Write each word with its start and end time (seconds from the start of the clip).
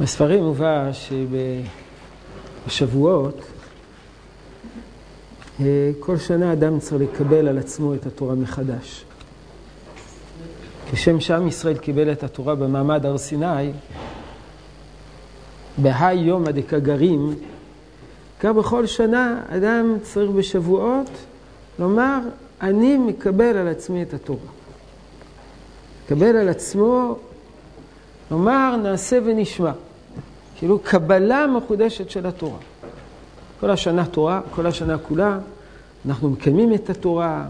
בספרים 0.00 0.44
מובא 0.44 0.90
שבשבועות 2.66 3.40
כל 6.00 6.18
שנה 6.18 6.52
אדם 6.52 6.78
צריך 6.78 7.02
לקבל 7.02 7.48
על 7.48 7.58
עצמו 7.58 7.94
את 7.94 8.06
התורה 8.06 8.34
מחדש. 8.34 9.04
כשם 10.92 11.20
שעם 11.20 11.48
ישראל 11.48 11.78
קיבל 11.78 12.12
את 12.12 12.22
התורה 12.24 12.54
במעמד 12.54 13.06
הר 13.06 13.18
סיני, 13.18 13.72
בהאי 15.78 16.14
יומא 16.14 16.50
דקגרים, 16.50 17.34
כך 18.40 18.50
בכל 18.50 18.86
שנה 18.86 19.42
אדם 19.48 19.96
צריך 20.02 20.30
בשבועות 20.30 21.10
לומר, 21.78 22.18
אני 22.60 22.98
מקבל 22.98 23.56
על 23.56 23.68
עצמי 23.68 24.02
את 24.02 24.14
התורה. 24.14 24.50
מקבל 26.04 26.36
על 26.36 26.48
עצמו, 26.48 27.18
לומר, 28.30 28.76
נעשה 28.82 29.18
ונשמע. 29.24 29.72
כאילו 30.56 30.78
קבלה 30.78 31.46
מחודשת 31.46 32.10
של 32.10 32.26
התורה. 32.26 32.58
כל 33.60 33.70
השנה 33.70 34.06
תורה, 34.06 34.40
כל 34.54 34.66
השנה 34.66 34.98
כולה, 34.98 35.38
אנחנו 36.06 36.30
מקיימים 36.30 36.74
את 36.74 36.90
התורה 36.90 37.44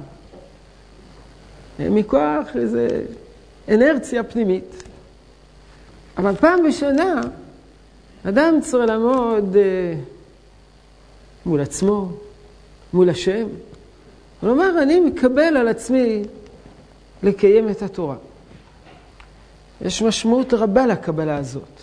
מכוח 1.79 2.56
איזו 2.56 2.79
אנרציה 3.69 4.23
פנימית. 4.23 4.83
אבל 6.19 6.37
פעם 6.37 6.59
בשנה 6.69 7.20
אדם 8.28 8.59
צריך 8.62 8.89
לעמוד 8.89 9.56
מול 11.47 11.61
עצמו, 11.61 12.09
מול 12.92 13.11
השם, 13.11 13.47
ולומר, 14.42 14.83
אני 14.83 15.01
מקבל 15.01 15.56
על 15.56 15.69
עצמי 15.69 16.23
לקיים 17.23 17.69
את 17.69 17.83
התורה. 17.83 18.17
יש 19.83 20.02
משמעות 20.02 20.55
רבה 20.55 20.87
לקבלה 20.87 21.37
הזאת. 21.37 21.80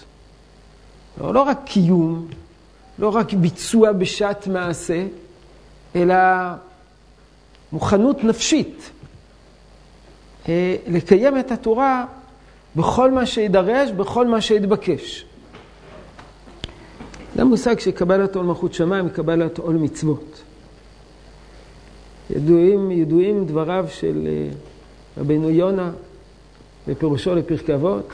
לא, 1.22 1.34
לא 1.34 1.42
רק 1.42 1.60
קיום, 1.66 2.28
לא 3.00 3.16
רק 3.16 3.34
ביצוע 3.34 3.92
בשעת 3.92 4.48
מעשה, 4.48 5.06
אלא 5.95 6.16
מוכנות 7.72 8.23
נפשית 8.23 8.92
לקיים 10.88 11.40
את 11.40 11.52
התורה 11.52 12.06
בכל 12.75 13.12
מה 13.12 13.25
שידרש, 13.25 13.92
בכל 13.92 14.28
מה 14.28 14.42
שיתבקש. 14.42 15.25
זה 17.36 17.42
המושג 17.42 17.80
של 17.80 17.92
קבלת 17.92 18.36
עול 18.36 18.45
מלכות 18.45 18.73
שמיים, 18.73 19.09
קבלת 19.09 19.58
עול 19.58 19.75
מצוות. 19.75 20.42
ידועים, 22.30 22.92
ידועים 22.92 23.45
דבריו 23.45 23.86
של 23.90 24.28
רבנו 25.18 25.50
יונה 25.50 25.92
בפירושו 26.88 27.36
לפרקי 27.36 27.74
אבות, 27.74 28.10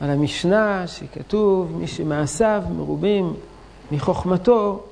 על 0.00 0.10
המשנה 0.10 0.86
שכתוב, 0.86 1.76
מי 1.76 1.86
שמעשיו 1.86 2.62
מרובים 2.76 3.34
מחוכמתו, 3.92 4.84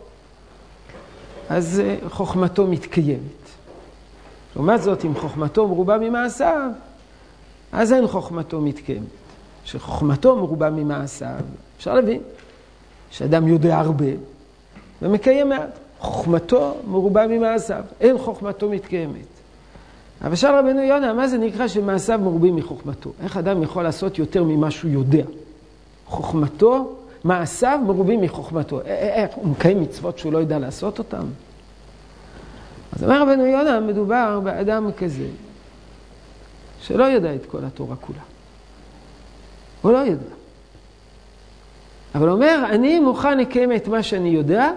אז 1.49 1.83
חוכמתו 2.09 2.67
מתקיימת. 2.67 3.21
לעומת 4.57 4.83
זאת, 4.83 5.05
אם 5.05 5.15
חוכמתו 5.15 5.69
מרובה 5.69 5.99
ממעשיו, 5.99 6.71
אז 7.73 7.93
אין 7.93 8.07
חוכמתו 8.07 8.61
מתקיימת. 8.61 9.07
שחוכמתו 9.65 10.37
מרובה 10.37 10.71
ממעשיו, 10.71 11.41
אפשר 11.77 11.95
להבין, 11.95 12.21
שאדם 13.11 13.49
יודע 13.49 13.79
הרבה 13.79 14.07
ומקיים 15.03 15.49
מעט. 15.49 15.79
חוכמתו 15.99 16.75
מרובה 16.87 17.27
ממעשיו, 17.27 17.85
אין 18.01 18.19
חוכמתו 18.19 18.69
מתקיימת. 18.69 19.32
אבל 20.23 20.35
שאל 20.35 20.55
רבנו 20.55 20.83
יונה, 20.83 21.13
מה 21.13 21.29
זה 21.29 21.39
נקרא 21.39 21.69
שמעשיו 21.69 22.21
מרובים 22.23 22.57
מחוכמתו? 22.57 23.11
איך 23.23 23.37
אדם 23.37 23.63
יכול 23.63 23.83
לעשות 23.83 24.19
יותר 24.19 24.45
ממה 24.45 24.71
שהוא 24.71 24.91
יודע? 24.91 25.25
חוכמתו, 26.07 26.97
מעשיו 27.25 27.79
מרובים 27.87 28.21
מחוכמתו. 28.21 28.81
איך, 28.81 29.31
הוא 29.35 29.49
מקיים 29.49 29.81
מצוות 29.81 30.19
שהוא 30.19 30.33
לא 30.33 30.39
יודע 30.39 30.59
לעשות 30.59 30.99
אותן? 30.99 31.23
אז 32.93 33.05
אומר 33.05 33.23
רבנו 33.23 33.47
יונה, 33.47 33.81
מדובר 33.81 34.41
באדם 34.45 34.93
כזה, 34.93 35.27
שלא 36.81 37.05
יודע 37.05 37.35
את 37.35 37.47
כל 37.47 37.65
התורה 37.65 37.97
כולה. 37.97 38.19
הוא 39.83 39.93
לא 39.93 39.99
יודע. 39.99 40.35
אבל 42.15 42.29
אומר, 42.29 42.65
אני 42.71 42.99
מוכן 42.99 43.39
לקיים 43.39 43.73
את 43.73 43.89
מה 43.89 44.03
שאני 44.03 44.29
יודע, 44.29 44.71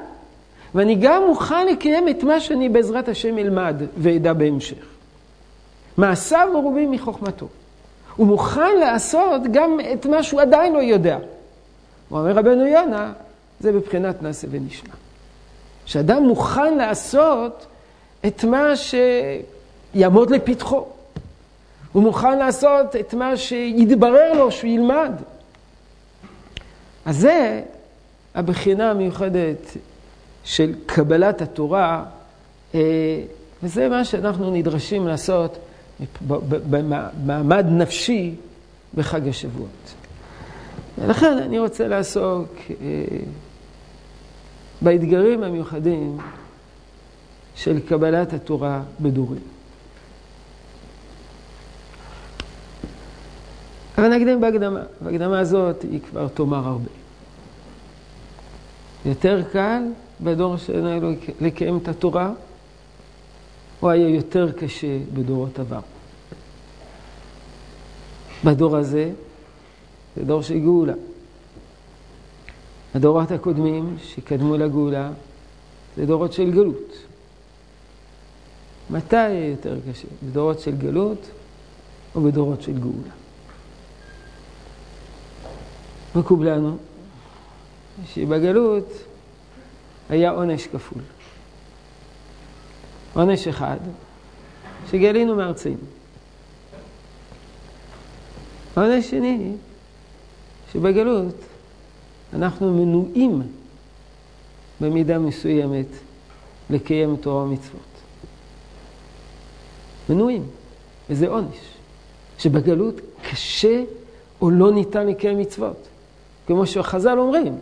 ואני 0.76 0.96
גם 0.96 1.24
מוכן 1.28 1.68
לקיים 1.68 2.10
את 2.10 2.24
מה 2.24 2.40
שאני 2.40 2.70
בעזרת 2.70 3.10
השם 3.10 3.38
אלמד 3.38 3.76
ואדע 3.98 4.34
בהמשך. 4.34 4.95
מעשיו 5.98 6.50
מרובים 6.54 6.92
מחוכמתו. 6.92 7.48
הוא 8.16 8.28
מוכן 8.28 8.78
לעשות 8.80 9.42
גם 9.52 9.78
את 9.94 10.06
מה 10.06 10.24
שהוא 10.24 10.42
עדיין 10.42 10.74
לא 10.74 10.80
יודע. 10.80 11.18
הוא 12.10 12.20
אומר 12.20 12.32
רבנו 12.32 12.68
יונה, 12.68 13.14
זה 13.60 13.72
בבחינת 13.72 14.22
נעשה 14.22 14.48
ונשמע. 14.52 14.94
שאדם 15.86 16.24
מוכן 16.24 16.78
לעשות 16.78 17.66
את 18.28 18.44
מה 18.44 18.74
שיעמוד 18.76 20.30
לפתחו. 20.30 20.86
הוא 21.92 22.04
מוכן 22.04 22.38
לעשות 22.38 22.96
את 22.96 23.14
מה 23.14 23.38
שיתברר 23.38 24.34
לו 24.34 24.52
שהוא 24.52 24.70
ילמד. 24.70 25.12
אז 27.06 27.18
זה 27.18 27.62
הבחינה 28.36 28.92
המיוחדת 28.92 29.78
של 30.44 30.74
קבלת 30.86 31.42
התורה, 31.42 32.04
וזה 33.64 33.90
מה 33.90 34.06
שאנחנו 34.06 34.52
נדרשים 34.52 35.08
לעשות 35.08 35.58
במעמד 36.70 37.66
נפשי 37.70 38.36
בחג 38.96 39.28
השבועות. 39.28 39.94
ולכן 40.98 41.38
אני 41.38 41.60
רוצה 41.60 41.88
לעסוק 41.88 42.50
באתגרים 44.82 45.44
המיוחדים 45.44 46.18
של 47.56 47.80
קבלת 47.80 48.34
התורה 48.34 48.82
בדורים. 49.00 49.42
אבל 53.98 54.16
נקדים 54.16 54.42
בהקדמה. 54.42 54.82
בהקדמה 55.02 55.40
הזאת 55.40 55.82
היא 55.82 56.00
כבר 56.10 56.28
תאמר 56.28 56.68
הרבה. 56.68 56.90
יותר 59.06 59.44
קל 59.52 59.84
בדור 60.22 60.58
שלנו 60.58 61.12
לקיים 61.42 61.78
את 61.78 61.88
התורה, 61.88 62.32
או 63.86 63.90
היה 63.90 64.10
יותר 64.10 64.52
קשה 64.52 65.00
בדורות 65.14 65.60
עבר. 65.60 65.80
בדור 68.46 68.78
הזה, 68.78 69.12
זה 70.16 70.24
דור 70.24 70.42
של 70.42 70.60
גאולה. 70.60 70.94
הדורות 72.96 73.32
הקודמים 73.32 73.98
שקדמו 74.04 74.58
לגאולה, 74.58 75.12
זה 75.98 76.06
דורות 76.06 76.34
של 76.34 76.52
גלות. 76.52 76.94
מתי 78.90 79.16
יהיה 79.16 79.50
יותר 79.50 79.78
קשה? 79.90 80.08
בדורות 80.24 80.60
של 80.60 80.76
גלות 80.78 81.30
או 82.16 82.22
בדורות 82.22 82.62
של 82.62 82.80
גאולה? 82.80 83.14
מקובלנו 86.16 86.78
שבגלות 88.06 88.94
היה 90.10 90.32
עונש 90.32 90.68
כפול. 90.68 91.02
עונש 93.16 93.48
אחד, 93.48 93.78
שגלינו 94.92 95.36
מארצנו. 95.36 95.76
עונש 98.76 99.10
שני, 99.10 99.52
שבגלות 100.74 101.36
אנחנו 102.34 102.74
מנועים 102.74 103.42
במידה 104.82 105.20
מסוימת 105.20 105.86
לקיים 106.70 107.16
תורה 107.16 107.44
ומצוות. 107.44 107.82
מנועים, 110.10 110.44
וזה 111.10 111.28
עונש. 111.28 111.58
שבגלות 112.38 112.96
קשה 113.30 113.84
או 114.42 114.50
לא 114.50 114.72
ניתן 114.72 115.08
לקיים 115.08 115.38
מצוות. 115.38 115.88
כמו 116.48 116.66
שחז"ל 116.66 117.20
אומרים, 117.20 117.58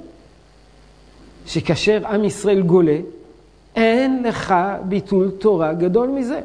שכאשר 1.46 2.08
עם 2.08 2.24
ישראל 2.24 2.62
גולה, 2.62 2.98
אין 3.76 4.24
לך 4.24 4.56
ביטול 4.84 5.32
תורה 5.32 5.74
גדול 5.74 6.10
מזה. 6.10 6.42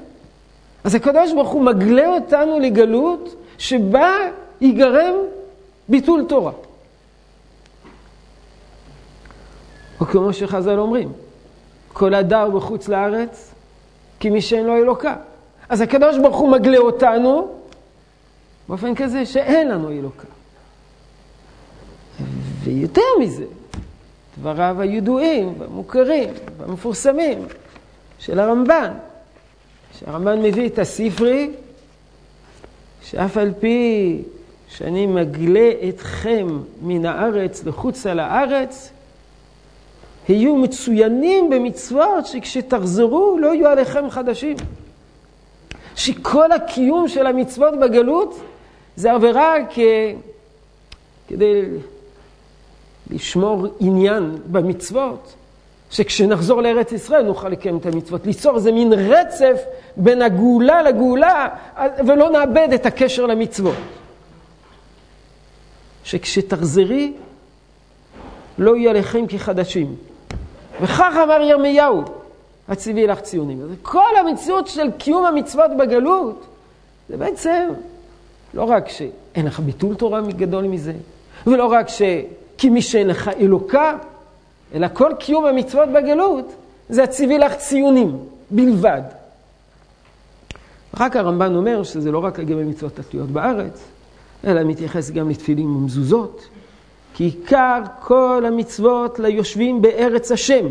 אז 0.85 0.95
הקדוש 0.95 1.33
ברוך 1.33 1.49
הוא 1.49 1.63
מגלה 1.63 2.09
אותנו 2.09 2.59
לגלות 2.59 3.35
שבה 3.59 4.13
ייגרם 4.61 5.15
ביטול 5.89 6.25
תורה. 6.29 6.53
או 10.01 10.07
כמו 10.07 10.33
שחז"ל 10.33 10.79
אומרים, 10.79 11.13
כל 11.93 12.15
הדר 12.15 12.51
בחוץ 12.51 12.89
לארץ, 12.89 13.55
כי 14.21 14.31
מי 14.31 14.41
שאין 14.41 14.67
לו 14.67 14.77
אלוקה. 14.77 15.17
אז 15.69 15.81
הקדוש 15.81 16.19
ברוך 16.19 16.37
הוא 16.37 16.51
מגלה 16.53 16.79
אותנו 16.79 17.49
באופן 18.69 18.95
כזה 18.95 19.27
שאין 19.27 19.69
לנו 19.69 19.91
אלוקה. 19.91 20.27
ויותר 22.65 23.03
מזה, 23.21 23.45
דבריו 24.41 24.77
הידועים 24.81 25.55
והמוכרים 25.59 26.31
והמפורסמים 26.59 27.39
של 28.19 28.39
הרמב"ן, 28.39 28.93
שהרמב"ן 29.99 30.43
מביא 30.43 30.69
את 30.69 30.79
הספרי, 30.79 31.51
שאף 33.03 33.37
על 33.37 33.53
פי 33.61 34.23
שאני 34.69 35.07
מגלה 35.07 35.71
אתכם 35.89 36.47
מן 36.83 37.07
הארץ 37.07 37.65
לחוצה 37.65 38.15
לארץ, 38.15 38.91
היו 40.29 40.57
מצוינים 40.57 41.51
במצוות 41.51 42.27
שכשתחזרו 42.27 43.39
לא 43.41 43.55
יהיו 43.55 43.69
עליכם 43.69 44.11
חדשים. 44.11 44.57
שכל 45.97 46.53
הקיום 46.53 47.09
של 47.09 47.27
המצוות 47.27 47.75
בגלות 47.81 48.41
זה 48.97 49.13
עבירה 49.13 49.55
כ... 49.71 49.79
כדי 51.29 51.63
לשמור 53.11 53.67
עניין 53.81 54.39
במצוות, 54.47 55.35
שכשנחזור 55.91 56.63
לארץ 56.63 56.93
ישראל 56.93 57.23
נוכל 57.23 57.49
לקיים 57.49 57.77
את 57.77 57.87
המצוות. 57.87 58.27
ליצור 58.27 58.57
איזה 58.57 58.73
מין 58.73 58.93
רצף 58.93 59.63
בין 59.97 60.23
הגאולה 60.23 60.83
לגאולה, 60.83 61.49
ולא 62.07 62.31
נאבד 62.31 62.69
את 62.75 62.87
הקשר 62.87 63.27
למצוות. 63.27 63.75
שכשתחזרי, 66.05 67.13
לא 68.59 68.77
יהיה 68.77 68.93
לכם 68.93 69.27
כחדשים. 69.27 69.97
וכך 70.83 71.15
אמר 71.25 71.41
ירמיהו, 71.43 72.03
הציבי 72.69 73.07
לך 73.07 73.21
ציונים. 73.21 73.77
כל 73.83 74.17
המציאות 74.21 74.67
של 74.67 74.91
קיום 74.99 75.25
המצוות 75.25 75.71
בגלות, 75.79 76.47
זה 77.09 77.17
בעצם 77.17 77.69
לא 78.55 78.65
רק 78.65 78.89
שאין 78.89 79.47
לך 79.47 79.61
ביטול 79.61 79.95
תורה 79.95 80.21
גדול 80.21 80.65
מזה, 80.65 80.93
ולא 81.47 81.65
רק 81.65 81.89
ש... 81.89 82.03
כי 82.59 82.71
מי 82.71 82.83
שאין 82.83 83.07
לך 83.07 83.29
אלוקה, 83.29 83.97
אלא 84.75 84.87
כל 84.93 85.13
קיום 85.19 85.47
המצוות 85.47 85.89
בגלות, 85.89 86.53
זה 86.89 87.03
הציבי 87.03 87.39
לך 87.39 87.55
ציונים 87.55 88.19
בלבד. 88.51 89.03
אחר 90.95 91.09
כך 91.09 91.17
הרמב"ן 91.17 91.55
אומר 91.55 91.83
שזה 91.83 92.13
לא 92.13 92.19
רק 92.19 92.39
לגבי 92.39 92.65
מצוות 92.65 92.99
התלויות 92.99 93.31
בארץ, 93.31 93.85
אלא 94.45 94.65
מתייחס 94.65 95.11
גם 95.11 95.31
לתפילים 95.31 95.77
ומזוזות, 95.77 96.49
כי 97.15 97.25
עיקר 97.25 97.83
כל 98.01 98.45
המצוות 98.47 99.19
ליושבים 99.19 99.83
בארץ 99.83 100.33
השם. 100.33 100.67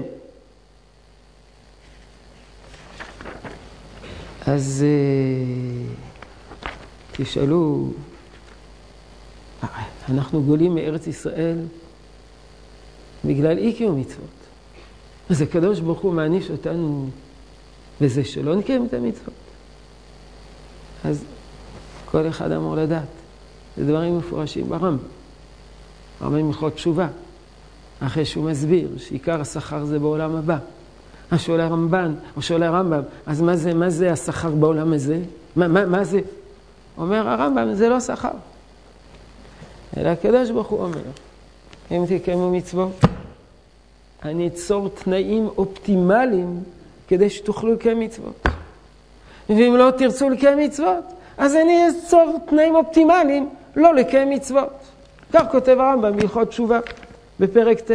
אז 4.48 4.86
אה, 4.88 5.94
תשאלו, 7.12 7.92
אנחנו 10.10 10.44
גולים 10.44 10.76
מארץ 10.76 11.08
ישראל 11.08 11.58
בגלל 13.26 13.58
אי 13.58 13.74
קיום 13.74 14.00
מצוות. 14.00 14.38
אז 15.30 15.42
הקדוש 15.42 15.80
ברוך 15.80 16.00
הוא 16.00 16.14
מעניש 16.14 16.52
אותנו 16.52 17.10
בזה 18.02 18.24
שלא 18.24 18.56
נקיים 18.56 18.86
את 18.86 18.94
המצוות. 18.94 19.34
אז 21.04 21.24
כל 22.06 22.28
אחד 22.28 22.52
אמור 22.52 22.76
לדעת. 22.76 23.08
זה 23.78 23.86
דברים 23.86 24.18
מפורשים 24.18 24.70
ברמב"ם. 24.70 24.98
הרמב"ם 26.22 26.48
הלכות 26.48 26.74
תשובה, 26.74 27.08
אחרי 28.00 28.26
שהוא 28.26 28.50
מסביר 28.50 28.90
שעיקר 28.98 29.42
השכר 29.42 29.86
זה 29.86 30.00
בעולם 30.00 30.36
הבא. 30.36 30.58
אז 31.32 31.42
שואל 31.42 31.62
הרמב"ן, 31.62 32.14
או 32.36 32.42
שואל 32.42 32.64
הרמב"ם, 32.64 33.02
אז 33.26 33.42
מה 33.42 33.56
זה, 33.56 33.74
מה 33.74 33.90
זה 33.90 34.12
השכר 34.12 34.50
בעולם 34.50 34.94
הזה? 34.94 35.20
מה, 35.56 35.68
מה, 35.68 35.86
מה 35.86 36.04
זה? 36.04 36.20
אומר 36.98 37.28
הרמב"ם, 37.28 37.74
זה 37.74 37.90
לא 37.90 38.00
שכר. 38.00 38.32
אלא 39.98 40.10
הקדוש 40.10 40.50
ברוך 40.50 40.68
הוא 40.68 40.84
אומר, 40.84 41.02
אם 41.92 42.04
תקיימו 42.10 42.52
מצוות, 42.52 42.92
אני 44.26 44.48
אצור 44.48 44.90
תנאים 44.90 45.50
אופטימליים 45.58 46.64
כדי 47.08 47.30
שתוכלו 47.30 47.74
לקיים 47.74 48.00
מצוות. 48.00 48.48
ואם 49.50 49.76
לא 49.78 49.92
תרצו 49.98 50.30
לקיים 50.30 50.58
מצוות, 50.58 51.04
אז 51.38 51.56
אני 51.56 51.88
אצור 51.90 52.38
תנאים 52.50 52.76
אופטימליים 52.76 53.50
לא 53.76 53.96
לקיים 53.96 54.30
מצוות. 54.30 54.74
כך 55.34 55.44
כותב 55.52 55.78
הרמב"ם 55.80 56.18
בהלכות 56.18 56.50
תשובה 56.50 56.80
בפרק 57.40 57.80
ט'. 57.80 57.92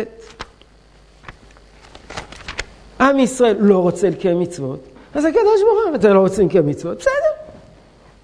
עם 3.01 3.19
ישראל 3.19 3.57
לא 3.61 3.79
רוצה 3.79 4.11
לקיים 4.11 4.41
מצוות, 4.41 4.81
אז 5.15 5.25
הקדוש 5.25 5.63
ברוך 5.63 5.87
הוא, 5.89 5.95
אתם 5.95 6.15
לא 6.15 6.21
רוצים 6.21 6.47
לקיים 6.47 6.67
מצוות, 6.67 6.99
בסדר. 6.99 7.33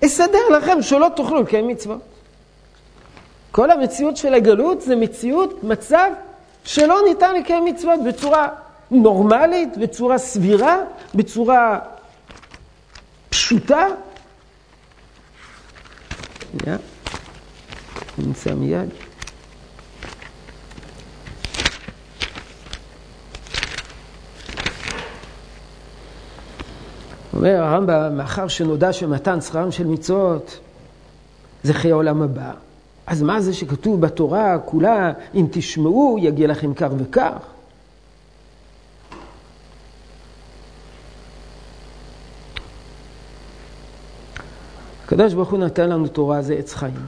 אסדר 0.05 0.49
לכם 0.59 0.82
שלא 0.82 1.06
תוכלו 1.17 1.43
לקיים 1.43 1.69
מצוות. 1.69 2.00
כל 3.59 3.71
המציאות 3.71 4.17
של 4.17 4.35
הגלות 4.35 4.83
זה 4.83 4.97
מציאות, 4.97 5.65
מצב 5.65 6.11
שלא 6.65 6.99
ניתן 7.09 7.35
לקיים 7.35 7.65
מצוות 7.65 8.01
בצורה 8.07 8.49
נורמלית, 8.91 9.77
בצורה 9.77 10.19
סבירה, 10.19 10.77
בצורה 11.15 11.79
פשוטה. 13.31 13.87
Yeah. 16.57 16.69
נמצא 18.19 18.55
מיד. 18.55 18.89
אומר 27.35 27.63
הרמב"ם, 27.63 28.17
מאחר 28.17 28.49
שנודע 28.49 28.93
שמתן 28.93 29.41
שכרם 29.41 29.73
של 29.73 29.87
מצוות 29.87 30.59
זה 31.63 31.75
חיי 31.75 31.91
עולם 31.91 32.23
הבא, 32.23 32.53
אז 33.09 33.23
מה 33.23 33.41
זה 33.41 33.55
שכתוב 33.55 34.01
בתורה 34.01 34.59
כולה, 34.59 35.13
אם 35.35 35.47
תשמעו, 35.51 36.17
יגיע 36.21 36.47
לכם 36.49 36.75
כך 36.75 36.89
וכך? 36.99 37.33
הקדוש 45.05 45.35
ברוך 45.35 45.51
הוא 45.51 45.59
נתן 45.59 45.89
לנו 45.91 46.09
תורה, 46.09 46.43
זה 46.43 46.55
עץ 46.55 46.75
חיים. 46.75 47.07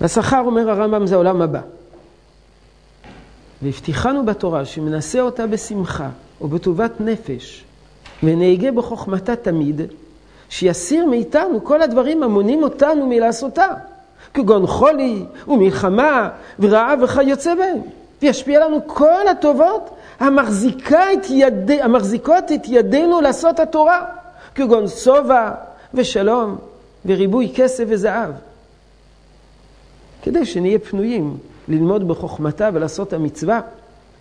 והשכר, 0.00 0.42
אומר 0.46 0.70
הרמב"ם, 0.70 1.06
זה 1.06 1.14
העולם 1.14 1.42
הבא. 1.42 1.60
והבטיחנו 3.62 4.26
בתורה 4.26 4.64
שמנסה 4.64 5.20
אותה 5.20 5.46
בשמחה 5.46 6.10
ובטובת 6.40 7.00
נפש, 7.00 7.64
ונהגה 8.22 8.72
בחוכמתה 8.72 9.36
תמיד, 9.36 9.80
שיסיר 10.52 11.06
מאיתנו 11.06 11.64
כל 11.64 11.82
הדברים 11.82 12.22
המונים 12.22 12.62
אותנו 12.62 13.06
מלעשותה, 13.06 13.66
כגון 14.34 14.66
חולי 14.66 15.24
ומלחמה 15.48 16.28
ורעב 16.58 16.98
וכיוצא 17.02 17.54
בהם, 17.54 17.78
וישפיע 18.22 18.66
לנו 18.66 18.80
כל 18.86 19.28
הטובות 19.30 19.90
את 20.18 21.30
יד... 21.30 21.70
המחזיקות 21.70 22.52
את 22.54 22.60
ידינו 22.68 23.20
לעשות 23.20 23.60
התורה, 23.60 24.04
כגון 24.54 24.88
שובע 24.88 25.50
ושלום 25.94 26.56
וריבוי 27.06 27.52
כסף 27.54 27.84
וזהב. 27.88 28.30
כדי 30.22 30.46
שנהיה 30.46 30.78
פנויים 30.78 31.36
ללמוד 31.68 32.08
בחוכמתה 32.08 32.70
ולעשות 32.72 33.12
המצווה, 33.12 33.60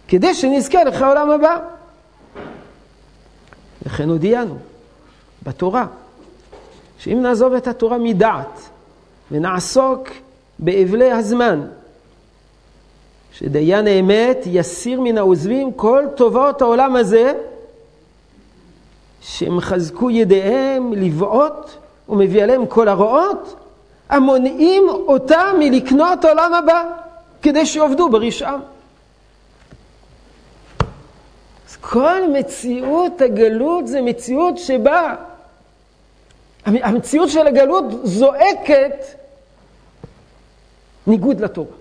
כדי 0.07 0.33
שנזכה 0.33 0.83
לך 0.83 1.01
העולם 1.01 1.29
הבא. 1.29 1.57
לכן 3.85 4.09
הודיענו 4.09 4.57
בתורה, 5.43 5.85
שאם 7.03 7.21
נעזוב 7.21 7.53
את 7.53 7.67
התורה 7.67 7.97
מדעת 7.97 8.69
ונעסוק 9.31 10.09
באבלי 10.59 11.11
הזמן, 11.11 11.61
שדיין 13.33 13.87
האמת 13.87 14.37
יסיר 14.45 15.01
מן 15.01 15.17
העוזבים 15.17 15.73
כל 15.73 16.05
טובות 16.15 16.61
העולם 16.61 16.95
הזה, 16.95 17.33
שהם 19.21 19.59
חזקו 19.59 20.09
ידיהם 20.09 20.93
לבעוט 20.93 21.69
ומביא 22.09 22.43
עליהם 22.43 22.65
כל 22.65 22.87
הרעות, 22.87 23.55
המונעים 24.09 24.89
אותם 24.89 25.55
מלקנות 25.59 26.25
עולם 26.25 26.53
הבא, 26.53 26.83
כדי 27.41 27.65
שיעבדו 27.65 28.09
ברשעם. 28.09 28.59
אז 31.69 31.75
כל 31.75 32.21
מציאות 32.33 33.21
הגלות 33.21 33.87
זה 33.87 34.01
מציאות 34.01 34.57
שבה, 34.57 35.15
המציאות 36.65 37.29
של 37.29 37.47
הגלות 37.47 37.85
זועקת 38.03 39.05
ניגוד 41.07 41.39
לתורה. 41.39 41.75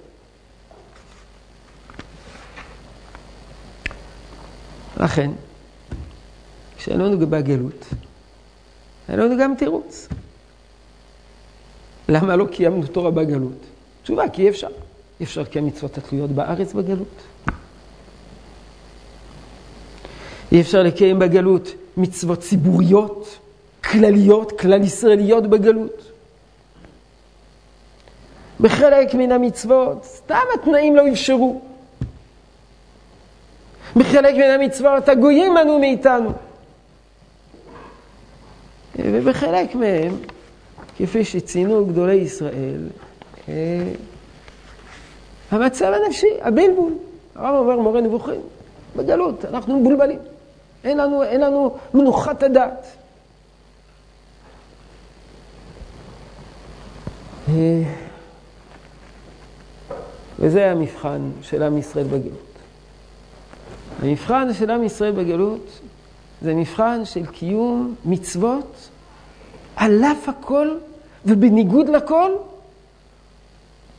לכן, 4.96 5.30
כשאין 6.76 7.00
לנו 7.00 7.18
בגלות, 7.18 7.86
אין 9.08 9.18
לנו 9.18 9.36
גם 9.38 9.54
תירוץ. 9.58 10.08
למה 12.08 12.36
לא 12.36 12.46
קיימנו 12.46 12.86
תורה 12.86 13.10
בגלות? 13.10 13.66
תשובה, 14.02 14.28
כי 14.28 14.42
אי 14.42 14.48
אפשר. 14.48 14.68
אי 15.20 15.24
אפשר 15.24 15.40
לקיים 15.40 15.66
מצוות 15.66 15.98
התלויות 15.98 16.30
בארץ 16.30 16.72
בגלות. 16.72 17.22
אי 20.52 20.60
אפשר 20.60 20.82
לקיים 20.82 21.18
בגלות 21.18 21.68
מצוות 21.96 22.40
ציבוריות, 22.40 23.38
כלליות, 23.92 24.60
כלל 24.60 24.82
ישראליות 24.82 25.46
בגלות. 25.46 26.12
בחלק 28.60 29.14
מן 29.14 29.32
המצוות, 29.32 30.04
סתם 30.04 30.44
התנאים 30.54 30.96
לא 30.96 31.08
אפשרו. 31.08 31.60
בחלק 33.96 34.34
מן 34.34 34.60
המצוות 34.60 35.08
הגויים 35.08 35.54
מנעו 35.54 35.78
מאיתנו. 35.78 36.32
ובחלק 38.98 39.74
מהם 39.74 40.16
כפי 40.96 41.24
שציינו 41.24 41.86
גדולי 41.86 42.14
ישראל, 42.14 42.88
אה, 43.48 43.92
המצב 45.50 45.92
הנפשי, 45.92 46.26
הבלבול. 46.40 46.92
הרב 47.34 47.54
אומר 47.54 47.76
מורה 47.80 48.00
נבוכים, 48.00 48.40
בגלות, 48.96 49.44
אנחנו 49.44 49.80
מבולבלים. 49.80 50.18
אין 50.84 50.98
לנו, 50.98 51.22
אין 51.22 51.40
לנו 51.40 51.76
מנוחת 51.94 52.42
הדעת. 52.42 52.86
וזה 60.38 60.70
המבחן 60.70 61.30
של 61.42 61.62
עם 61.62 61.78
ישראל 61.78 62.06
בגלות. 62.06 62.50
המבחן 64.02 64.54
של 64.54 64.70
עם 64.70 64.84
ישראל 64.84 65.12
בגלות 65.12 65.80
זה 66.42 66.54
מבחן 66.54 67.04
של 67.04 67.26
קיום 67.26 67.94
מצוות 68.04 68.88
על 69.76 70.04
אף 70.04 70.28
הכל 70.28 70.76
ובניגוד 71.26 71.88
לכל, 71.88 72.30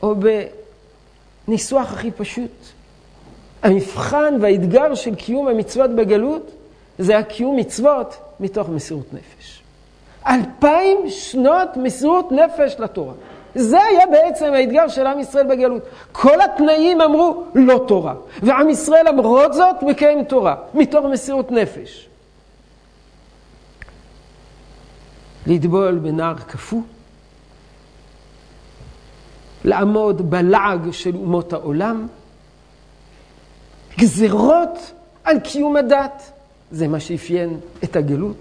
או 0.02 0.14
בניסוח 1.46 1.92
הכי 1.92 2.10
פשוט. 2.10 2.50
המבחן 3.62 4.34
והאתגר 4.40 4.94
של 4.94 5.14
קיום 5.14 5.48
המצוות 5.48 5.90
בגלות 5.90 6.50
זה 6.98 7.18
הקיום 7.18 7.56
מצוות 7.56 8.16
מתוך 8.40 8.68
מסירות 8.68 9.14
נפש. 9.14 9.62
אלפיים 10.26 10.98
שנות 11.08 11.76
מסירות 11.76 12.32
נפש 12.32 12.74
לתורה. 12.78 13.14
זה 13.54 13.82
היה 13.82 14.06
בעצם 14.06 14.52
האתגר 14.54 14.88
של 14.88 15.06
עם 15.06 15.18
ישראל 15.18 15.46
בגלות. 15.46 15.82
כל 16.12 16.40
התנאים 16.40 17.00
אמרו 17.00 17.44
לא 17.54 17.84
תורה, 17.88 18.14
ועם 18.42 18.70
ישראל 18.70 19.08
למרות 19.08 19.54
זאת 19.54 19.82
מקיים 19.82 20.24
תורה, 20.24 20.56
מתוך 20.74 21.06
מסירות 21.12 21.50
נפש. 21.50 22.08
לטבול 25.46 25.98
בנער 25.98 26.34
קפוא, 26.34 26.80
לעמוד 29.64 30.30
בלעג 30.30 30.90
של 30.90 31.16
אומות 31.16 31.52
העולם, 31.52 32.06
גזרות 33.98 34.92
על 35.24 35.40
קיום 35.40 35.76
הדת, 35.76 36.32
זה 36.70 36.88
מה 36.88 37.00
שאפיין 37.00 37.60
את 37.84 37.96
הגלות. 37.96 38.36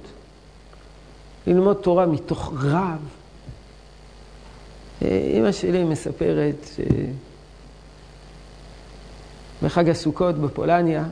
ללמוד 1.47 1.75
תורה 1.75 2.05
מתוך 2.05 2.53
רב. 2.63 3.20
אימא 5.01 5.51
שלי 5.51 5.83
מספרת 5.83 6.69
שבחג 9.61 9.89
הסוכות 9.89 10.35
בפולניה 10.35 11.05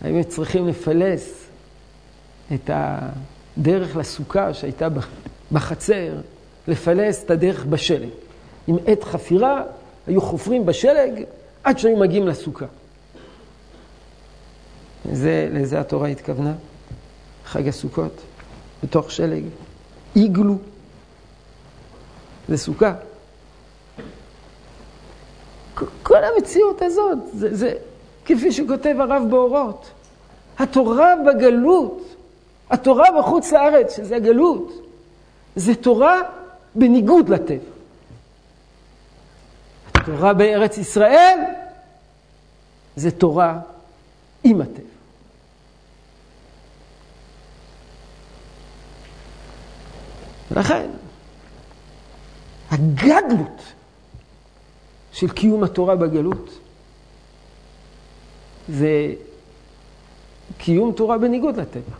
היינו 0.00 0.24
צריכים 0.24 0.68
לפלס 0.68 1.46
את 2.54 2.70
הדרך 2.72 3.96
לסוכה 3.96 4.54
שהייתה 4.54 4.88
בחצר, 5.52 6.12
לפלס 6.68 7.24
את 7.24 7.30
הדרך 7.30 7.64
בשלג. 7.64 8.08
עם 8.66 8.76
עת 8.86 9.04
חפירה 9.04 9.62
היו 10.06 10.20
חופרים 10.20 10.66
בשלג 10.66 11.24
עד 11.64 11.78
שהיו 11.78 11.96
מגיעים 11.96 12.28
לסוכה. 12.28 12.66
זה, 15.12 15.48
לזה 15.52 15.80
התורה 15.80 16.08
התכוונה, 16.08 16.54
חג 17.44 17.68
הסוכות, 17.68 18.20
בתוך 18.82 19.10
שלג. 19.10 19.42
איגלו, 20.16 20.58
זה 22.48 22.56
סוכה. 22.56 22.94
כל 26.02 26.24
המציאות 26.24 26.82
הזאת, 26.82 27.18
זה, 27.32 27.56
זה 27.56 27.74
כפי 28.24 28.52
שכותב 28.52 28.96
הרב 28.98 29.22
באורות, 29.30 29.90
התורה 30.58 31.14
בגלות, 31.26 32.16
התורה 32.70 33.04
בחוץ 33.18 33.52
לארץ, 33.52 33.96
שזה 33.96 34.16
הגלות, 34.16 34.72
זה 35.56 35.74
תורה 35.74 36.20
בניגוד 36.74 37.28
לטבע. 37.28 37.72
התורה 39.94 40.34
בארץ 40.34 40.78
ישראל 40.78 41.38
זה 42.96 43.10
תורה 43.10 43.58
עם 44.44 44.60
הטבע. 44.60 44.92
ולכן, 50.50 50.90
הגדלות 52.72 53.62
של 55.12 55.30
קיום 55.30 55.64
התורה 55.64 55.96
בגלות 55.96 56.58
זה 58.68 59.14
קיום 60.58 60.92
תורה 60.92 61.18
בניגוד 61.18 61.56
לטבע. 61.56 61.96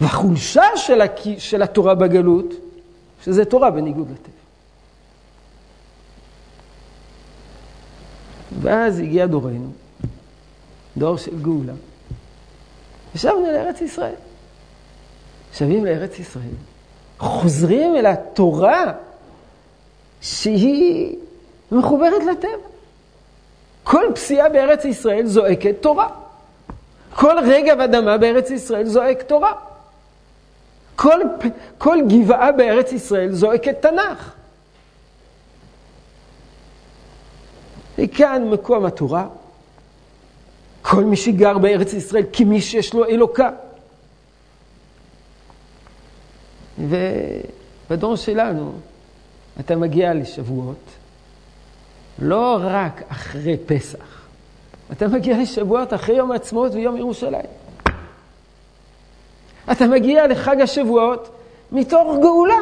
והחולשה 0.00 0.62
של, 0.76 1.00
הק... 1.00 1.16
של 1.38 1.62
התורה 1.62 1.94
בגלות, 1.94 2.54
שזה 3.24 3.44
תורה 3.44 3.70
בניגוד 3.70 4.10
לטבע. 4.10 4.40
ואז 8.60 8.98
הגיע 8.98 9.26
דורנו, 9.26 9.72
דור 10.96 11.16
של 11.16 11.42
גאולה. 11.42 11.72
ישבנו 13.14 13.52
לארץ 13.52 13.80
ישראל. 13.80 14.14
שבים 15.54 15.84
לארץ 15.84 16.18
ישראל. 16.18 16.54
חוזרים 17.18 17.96
אל 17.96 18.06
התורה 18.06 18.92
שהיא 20.20 21.16
מחוברת 21.72 22.22
לטבע. 22.30 22.68
כל 23.82 24.04
פסיעה 24.14 24.48
בארץ 24.48 24.84
ישראל 24.84 25.26
זועקת 25.26 25.74
תורה. 25.80 26.08
כל 27.14 27.36
רגע 27.46 27.74
ואדמה 27.78 28.18
בארץ 28.18 28.50
ישראל 28.50 28.86
זועק 28.86 29.22
תורה. 29.22 29.52
כל, 30.96 31.20
כל 31.78 31.98
גבעה 32.08 32.52
בארץ 32.52 32.92
ישראל 32.92 33.32
זועקת 33.32 33.82
תנ"ך. 33.82 34.32
וכאן 37.98 38.48
מקום 38.50 38.84
התורה. 38.84 39.26
כל 40.82 41.04
מי 41.04 41.16
שגר 41.16 41.58
בארץ 41.58 41.92
ישראל 41.92 42.24
כמי 42.32 42.60
שיש 42.60 42.94
לו 42.94 43.06
אלוקה. 43.06 43.50
ובדור 46.78 48.16
שלנו 48.16 48.72
אתה 49.60 49.76
מגיע 49.76 50.14
לשבועות, 50.14 50.84
לא 52.18 52.58
רק 52.62 53.02
אחרי 53.08 53.56
פסח, 53.66 54.20
אתה 54.92 55.08
מגיע 55.08 55.38
לשבועות 55.38 55.94
אחרי 55.94 56.16
יום 56.16 56.32
העצמאות 56.32 56.74
ויום 56.74 56.96
ירושלים. 56.96 57.46
אתה 59.72 59.86
מגיע 59.86 60.26
לחג 60.26 60.60
השבועות 60.60 61.30
מתוך 61.72 62.16
גאולה. 62.22 62.58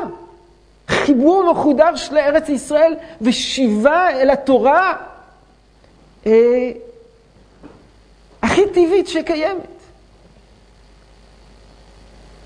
חיבור 0.88 1.52
מחודש 1.52 2.08
לארץ 2.12 2.48
ישראל 2.48 2.94
ושיבה 3.20 4.10
אל 4.10 4.30
התורה 4.30 4.96
אה, 6.26 6.70
הכי 8.42 8.62
טבעית 8.68 9.08
שקיימת. 9.08 9.78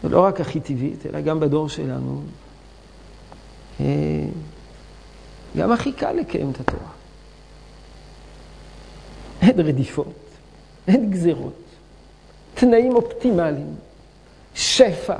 ולא 0.04 0.20
רק 0.20 0.40
הכי 0.40 0.60
טבעית, 0.60 1.06
אלא 1.06 1.20
גם 1.20 1.40
בדור 1.40 1.68
שלנו, 1.68 2.22
גם 5.56 5.72
הכי 5.72 5.92
קל 5.92 6.12
לקיים 6.12 6.50
את 6.50 6.60
התורה. 6.60 6.88
אין 9.42 9.60
רדיפות, 9.60 10.14
אין 10.88 11.10
גזירות, 11.10 11.62
תנאים 12.54 12.94
אופטימליים, 12.94 13.74
שפע. 14.54 15.16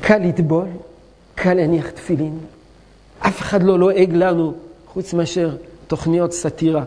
קל 0.00 0.18
לטבול, 0.18 0.68
קל 1.34 1.54
להניח 1.54 1.90
תפילין. 1.90 2.38
אף 3.18 3.40
אחד 3.40 3.62
לא 3.62 3.78
לועג 3.78 4.12
לנו, 4.12 4.54
חוץ 4.86 5.14
מאשר 5.14 5.56
תוכניות 5.86 6.32
סאטירה 6.32 6.84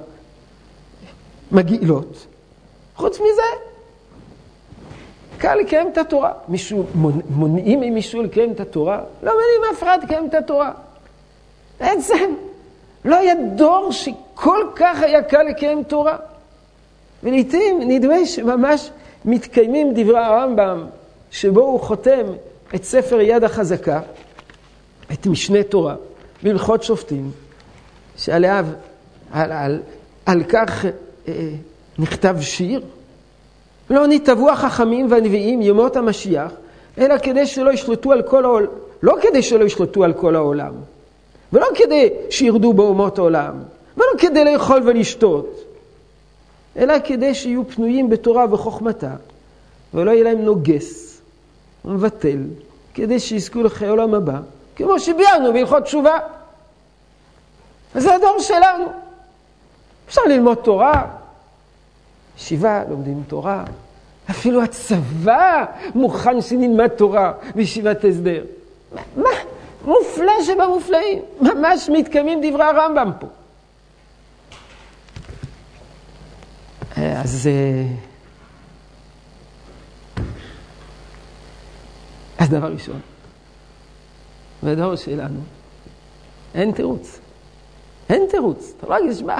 מגעילות. 1.51 2.27
חוץ 2.95 3.19
מזה, 3.19 3.66
קל 5.37 5.55
לקיים 5.55 5.87
את 5.93 5.97
התורה. 5.97 6.31
מישהו, 6.47 6.85
מונעים 7.29 7.79
ממישהו 7.79 8.21
לקיים 8.21 8.51
את 8.51 8.59
התורה? 8.59 9.01
לא 9.23 9.31
מונעים 9.31 9.75
אף 9.75 9.83
אחד 9.83 9.99
לקיים 10.03 10.27
את 10.27 10.33
התורה. 10.33 10.71
בעצם, 11.79 12.33
לא 13.05 13.15
היה 13.15 13.33
דור 13.55 13.91
שכל 13.91 14.67
כך 14.75 15.01
היה 15.01 15.23
קל 15.23 15.43
לקיים 15.43 15.83
תורה. 15.83 16.17
ולעיתים 17.23 17.79
נדמה 17.81 18.25
שממש 18.25 18.89
מתקיימים 19.25 19.93
דברי 19.95 20.19
הרמב"ם, 20.19 20.85
שבו 21.31 21.61
הוא 21.61 21.79
חותם 21.79 22.25
את 22.75 22.83
ספר 22.83 23.21
יד 23.21 23.43
החזקה, 23.43 24.01
את 25.13 25.27
משנה 25.27 25.63
תורה, 25.63 25.95
בהלכות 26.43 26.83
שופטים, 26.83 27.31
שעליו, 28.17 28.65
על, 29.31 29.51
על, 29.51 29.81
על 30.25 30.43
כך 30.43 30.85
אה, 31.27 31.49
נכתב 31.99 32.35
שיר. 32.41 32.81
לא 33.89 34.07
נתבעו 34.07 34.49
החכמים 34.49 35.11
והנביאים 35.11 35.61
ימות 35.61 35.95
המשיח, 35.95 36.51
אלא 36.97 37.17
כדי 37.17 37.45
שלא 37.47 37.71
ישלטו 37.71 38.11
על 38.11 38.21
כל 38.21 38.45
העולם, 38.45 38.67
לא 39.03 39.15
כדי 39.21 39.41
שלא 39.41 39.65
ישלטו 39.65 40.03
על 40.03 40.13
כל 40.13 40.35
העולם, 40.35 40.73
ולא 41.53 41.67
כדי 41.75 42.09
שירדו 42.29 42.73
באומות 42.73 43.17
העולם, 43.17 43.53
ולא 43.97 44.07
כדי 44.17 44.45
לאכול 44.45 44.81
ולשתות, 44.85 45.63
אלא 46.77 46.93
כדי 47.03 47.35
שיהיו 47.35 47.67
פנויים 47.67 48.09
בתורה 48.09 48.45
וחוכמתה, 48.51 49.11
ולא 49.93 50.11
יהיה 50.11 50.23
להם 50.23 50.41
נוגס 50.41 51.21
ומבטל, 51.85 52.39
כדי 52.93 53.19
שיזכו 53.19 53.63
לחיי 53.63 53.87
עולם 53.87 54.13
הבא, 54.13 54.39
כמו 54.75 54.99
שביארנו 54.99 55.53
בהלכות 55.53 55.83
תשובה. 55.83 56.17
זה 57.95 58.15
הדור 58.15 58.39
שלנו. 58.39 58.85
אפשר 60.07 60.21
ללמוד 60.29 60.57
תורה, 60.57 61.05
ישיבה, 62.37 62.83
לומדים 62.89 63.23
תורה. 63.27 63.63
אפילו 64.29 64.63
הצבא 64.63 65.65
מוכן 65.95 66.41
שנלמד 66.41 66.87
תורה 66.87 67.33
בישיבת 67.55 68.05
הסדר. 68.05 68.43
מה? 69.15 69.29
מופלא 69.85 70.43
שבמופלאים. 70.45 71.21
ממש 71.41 71.89
מתקיימים 71.89 72.39
דברי 72.43 72.63
הרמב"ם 72.63 73.11
פה. 73.19 73.27
אז... 76.95 77.49
אז 82.37 82.49
דבר 82.49 82.71
ראשון, 82.73 82.99
בדור 84.63 84.95
שלנו 84.95 85.39
אין 86.55 86.71
תירוץ. 86.71 87.19
אין 88.09 88.25
תירוץ. 88.29 88.73
אתה 88.77 88.87
לא 88.87 88.95
להגיד, 88.95 89.17
שמע, 89.17 89.37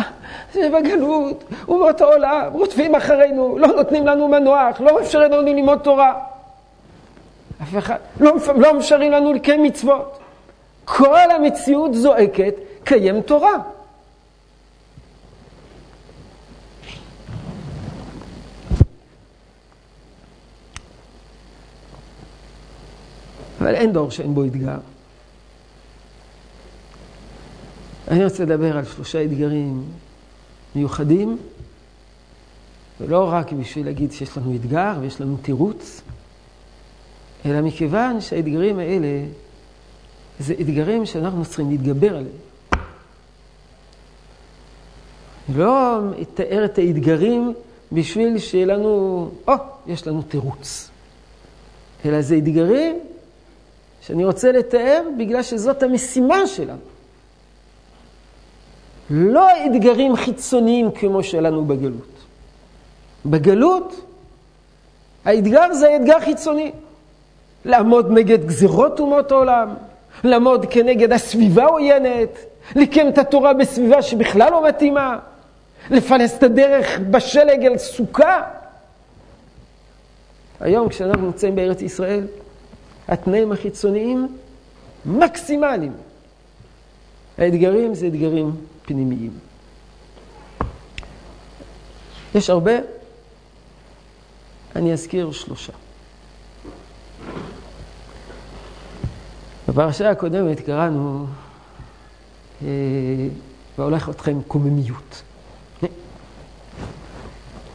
זה 0.54 0.70
בגלות, 0.70 1.44
אומות 1.68 2.02
העולם, 2.02 2.50
רודפים 2.54 2.96
אחרינו, 2.96 3.58
לא 3.58 3.68
נותנים 3.68 4.08
לנו 4.08 4.28
מנוח, 4.28 4.82
לא 4.82 4.96
מאפשרים 4.96 5.32
לנו 5.32 5.42
ללמוד 5.42 5.80
תורה. 5.80 6.20
אף 7.64 7.78
אחד, 7.78 7.98
לא, 8.20 8.32
לא 8.56 8.74
מאפשרים 8.74 9.12
לנו 9.12 9.34
לקיים 9.34 9.64
מצוות. 9.64 10.20
כל 10.86 11.32
המציאות 11.32 11.94
זועקת, 11.94 12.54
קיים 12.84 13.22
תורה. 13.22 13.54
אבל 23.62 23.76
אין 23.76 23.94
דור 23.94 24.12
שאין 24.12 24.34
בו 24.34 24.44
אתגר. 24.44 24.78
אני 28.08 28.24
רוצה 28.24 28.44
לדבר 28.44 28.78
על 28.78 28.86
שלושה 28.86 29.24
אתגרים 29.24 29.84
מיוחדים, 30.76 31.38
ולא 33.02 33.30
רק 33.32 33.52
בשביל 33.52 33.86
להגיד 33.86 34.12
שיש 34.12 34.38
לנו 34.38 34.56
אתגר 34.56 34.94
ויש 35.02 35.22
לנו 35.22 35.38
תירוץ, 35.42 36.02
אלא 37.46 37.62
מכיוון 37.62 38.22
שהאתגרים 38.22 38.80
האלה 38.80 39.26
זה 40.40 40.54
אתגרים 40.54 41.06
שאנחנו 41.06 41.46
צריכים 41.46 41.70
להתגבר 41.70 42.10
עליהם. 42.10 42.38
לא 45.56 46.00
אתאר 46.22 46.66
את 46.66 46.78
האתגרים 46.78 47.54
בשביל 47.92 48.40
שיהיה 48.40 48.66
לנו, 48.66 49.30
או, 49.48 49.54
oh, 49.54 49.58
יש 49.88 50.08
לנו 50.08 50.22
תירוץ. 50.22 50.90
אלא 52.06 52.22
זה 52.22 52.38
אתגרים 52.38 53.00
שאני 54.02 54.26
רוצה 54.26 54.52
לתאר 54.52 55.04
בגלל 55.20 55.44
שזאת 55.44 55.84
המשימה 55.84 56.48
שלנו. 56.48 56.97
לא 59.10 59.48
אתגרים 59.66 60.16
חיצוניים 60.16 60.92
כמו 60.92 61.24
שלנו 61.24 61.66
בגלות. 61.66 62.18
בגלות, 63.26 64.06
האתגר 65.26 65.74
זה 65.74 65.96
אתגר 65.96 66.20
חיצוני. 66.20 66.72
לעמוד 67.66 68.12
נגד 68.12 68.46
גזירות 68.46 69.00
אומות 69.00 69.32
העולם, 69.32 69.74
לעמוד 70.24 70.66
כנגד 70.70 71.12
הסביבה 71.12 71.66
עוינת, 71.66 72.30
לקיים 72.76 73.10
את 73.10 73.18
התורה 73.18 73.54
בסביבה 73.54 74.02
שבכלל 74.02 74.52
לא 74.52 74.68
מתאימה, 74.68 75.20
לפלס 75.90 76.38
את 76.38 76.44
הדרך 76.44 77.00
בשלג 77.00 77.66
אל 77.66 77.78
סוכה. 77.78 78.42
היום 80.60 80.90
כשאנחנו 80.90 81.26
נמצאים 81.26 81.56
בארץ 81.56 81.82
ישראל, 81.82 82.28
התנאים 83.08 83.52
החיצוניים 83.52 84.28
מקסימליים. 85.06 85.94
האתגרים 87.38 87.96
זה 87.96 88.08
אתגרים 88.08 88.52
פנימיים. 88.88 89.40
יש 92.36 92.50
הרבה, 92.50 92.72
אני 94.76 94.94
אזכיר 94.94 95.32
שלושה. 95.32 95.74
בפרשה 99.68 100.10
הקודמת 100.10 100.60
קראנו, 100.60 101.26
אה, 102.62 102.68
והולך 103.78 104.10
אתכם 104.10 104.42
קוממיות. 104.48 105.24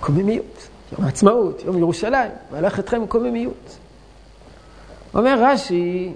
קוממיות, 0.00 0.68
יום 0.92 1.04
העצמאות, 1.04 1.62
יום 1.64 1.78
ירושלים, 1.78 2.30
והולך 2.52 2.78
אתכם 2.78 3.06
קוממיות. 3.06 3.78
אומר 5.14 5.44
רש"י, 5.44 6.12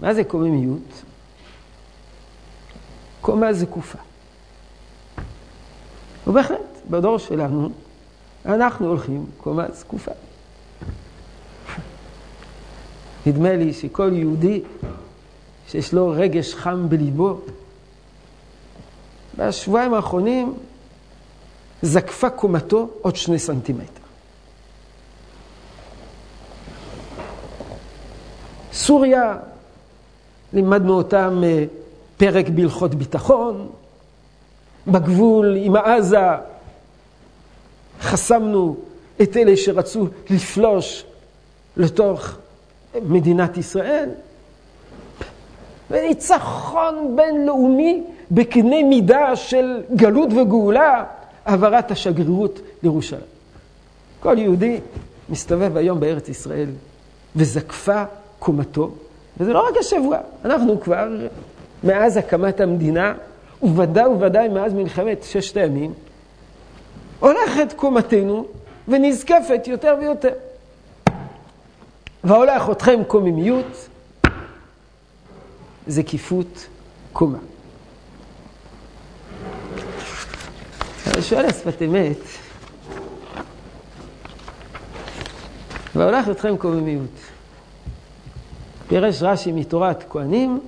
מה 0.00 0.14
זה 0.14 0.24
קוממיות? 0.24 1.02
קומה 3.20 3.52
זקופה. 3.52 3.98
ובהחלט, 6.26 6.60
בדור 6.90 7.18
שלנו, 7.18 7.70
אנחנו 8.46 8.88
הולכים 8.88 9.26
קומה 9.38 9.66
זקופה. 9.72 10.10
נדמה 13.26 13.56
לי 13.56 13.72
שכל 13.72 14.10
יהודי 14.12 14.62
שיש 15.68 15.92
לו 15.92 16.12
רגש 16.16 16.54
חם 16.54 16.88
בליבו, 16.88 17.40
בשבועיים 19.38 19.94
האחרונים 19.94 20.54
זקפה 21.82 22.30
קומתו 22.30 22.88
עוד 23.02 23.16
שני 23.16 23.38
סנטימטר. 23.38 24.00
סוריה, 28.72 29.36
לימדנו 30.52 30.92
אותם 30.92 31.40
אה, 31.44 31.64
פרק 32.16 32.48
בהלכות 32.48 32.94
ביטחון, 32.94 33.68
בגבול 34.86 35.56
עם 35.56 35.76
עזה 35.76 36.18
חסמנו 38.00 38.76
את 39.22 39.36
אלה 39.36 39.56
שרצו 39.56 40.06
לפלוש 40.30 41.04
לתוך 41.76 42.36
מדינת 43.02 43.56
ישראל. 43.56 44.08
וניצחון 45.90 47.16
בינלאומי 47.16 48.04
בקנה 48.30 48.82
מידה 48.88 49.36
של 49.36 49.82
גלות 49.96 50.28
וגאולה, 50.32 51.04
העברת 51.44 51.90
השגרירות 51.90 52.60
לירושלים. 52.82 53.22
כל 54.20 54.38
יהודי 54.38 54.80
מסתובב 55.28 55.76
היום 55.76 56.00
בארץ 56.00 56.28
ישראל 56.28 56.68
וזקפה 57.36 58.04
קומתו, 58.38 58.90
וזה 59.36 59.52
לא 59.52 59.68
רק 59.68 59.76
השבוע, 59.80 60.18
אנחנו 60.44 60.80
כבר 60.80 61.08
מאז 61.84 62.16
הקמת 62.16 62.60
המדינה, 62.60 63.14
וודאי 63.64 64.06
וודאי 64.06 64.48
מאז 64.48 64.72
מלחמת 64.72 65.22
ששת 65.22 65.56
הימים, 65.56 65.94
הולכת 67.20 67.72
קומתנו 67.76 68.46
ונזקפת 68.88 69.62
יותר 69.66 69.96
ויותר. 70.00 70.32
והולך 72.24 72.70
אתכם 72.70 73.04
קוממיות, 73.06 73.88
זקיפות 75.86 76.66
קומה. 77.12 77.38
אני 81.06 81.22
שואל 81.22 81.46
השפת 81.46 81.82
אמת, 81.82 82.18
והולך 85.94 86.28
אתכם 86.28 86.56
קוממיות. 86.56 87.10
פירש 88.88 89.22
רש"י 89.22 89.52
מתורת 89.52 90.04
כהנים, 90.10 90.60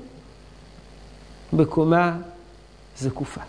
בקומה 1.52 2.16
זקופה. 2.98 3.40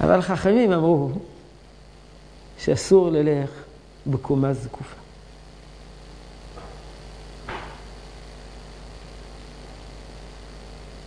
אבל 0.00 0.22
חכמים 0.22 0.72
אמרו 0.72 1.10
שאסור 2.58 3.10
ללך 3.10 3.50
בקומה 4.06 4.54
זקופה. 4.54 4.96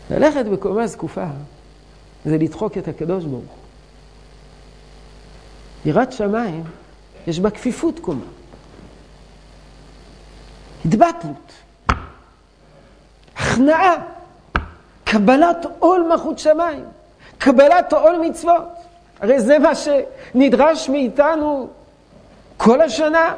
ללכת 0.09 0.45
בקומה 0.45 0.87
זקופה 0.87 1.25
זה 2.25 2.37
לדחוק 2.37 2.77
את 2.77 2.87
הקדוש 2.87 3.23
ברוך 3.23 3.43
הוא. 3.43 3.57
יראת 5.85 6.11
שמיים, 6.11 6.63
יש 7.27 7.39
בה 7.39 7.49
כפיפות 7.49 7.99
קומה. 7.99 8.25
התבטלות, 10.85 11.51
הכנעה. 13.35 14.16
קבלת 15.11 15.65
עול 15.79 16.07
מלכות 16.09 16.39
שמיים, 16.39 16.85
קבלת 17.37 17.93
עול 17.93 18.17
מצוות. 18.17 18.63
הרי 19.19 19.39
זה 19.39 19.59
מה 19.59 19.71
שנדרש 19.75 20.89
מאיתנו 20.89 21.67
כל 22.57 22.81
השנה, 22.81 23.33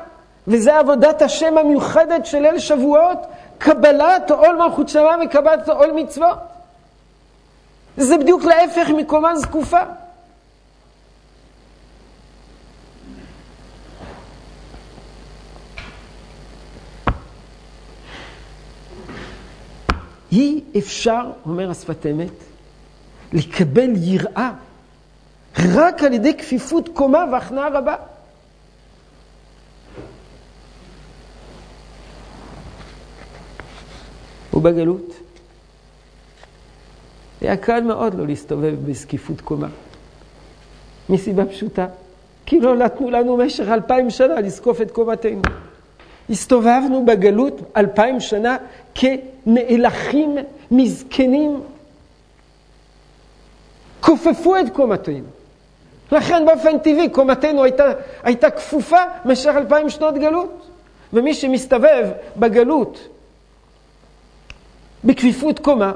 וזה 0.48 0.80
עבודת 0.80 1.22
השם 1.22 1.58
המיוחדת 1.58 2.26
של 2.26 2.40
ליל 2.40 2.60
שבועות, 2.60 3.18
קבלת 3.58 4.32
עול 4.32 4.56
מלכות 4.56 4.90
שמיים 4.90 5.20
וקבלת 5.26 5.70
עול 5.70 5.92
מצוות. 5.92 6.38
זה 7.98 8.18
בדיוק 8.18 8.44
להפך 8.44 8.90
מקומה 8.90 9.36
זקופה. 9.36 9.82
אי 20.32 20.62
אפשר, 20.78 21.32
אומר 21.46 21.70
השפת 21.70 22.06
אמת, 22.06 22.32
לקבל 23.34 23.90
יראה 23.96 24.52
רק 25.58 26.04
על 26.04 26.14
ידי 26.14 26.34
כפיפות 26.38 26.90
קומה 26.94 27.26
והכנעה 27.32 27.70
רבה. 27.70 27.96
ובגלות 34.54 35.14
היה 37.42 37.58
קל 37.58 37.82
מאוד 37.82 38.14
לא 38.14 38.28
להסתובב 38.28 38.76
בזקיפות 38.86 39.42
קומה. 39.42 39.68
מסיבה 41.10 41.46
פשוטה, 41.46 41.88
כי 42.46 42.60
לא 42.60 42.76
נתנו 42.76 43.12
לנו 43.12 43.38
במשך 43.38 43.68
אלפיים 43.68 44.10
שנה 44.10 44.42
לזקוף 44.42 44.82
את 44.82 44.92
קומתנו. 44.92 45.42
הסתובבנו 46.30 47.06
בגלות 47.06 47.62
אלפיים 47.78 48.20
שנה 48.20 48.58
כנאלחים, 48.96 50.38
מזקנים. 50.72 51.62
כופפו 54.02 54.58
את 54.58 54.70
קומתנו. 54.74 55.26
לכן 56.12 56.46
באופן 56.46 56.80
טבעי 56.80 57.10
קומתנו 57.10 57.64
הייתה, 57.64 57.92
הייתה 58.24 58.50
כפופה 58.50 59.04
במשך 59.26 59.52
אלפיים 59.56 59.90
שנות 59.90 60.16
גלות. 60.16 60.70
ומי 61.14 61.34
שמסתובב 61.34 62.08
בגלות 62.38 63.08
בכפיפות 65.04 65.60
קומה, 65.60 65.92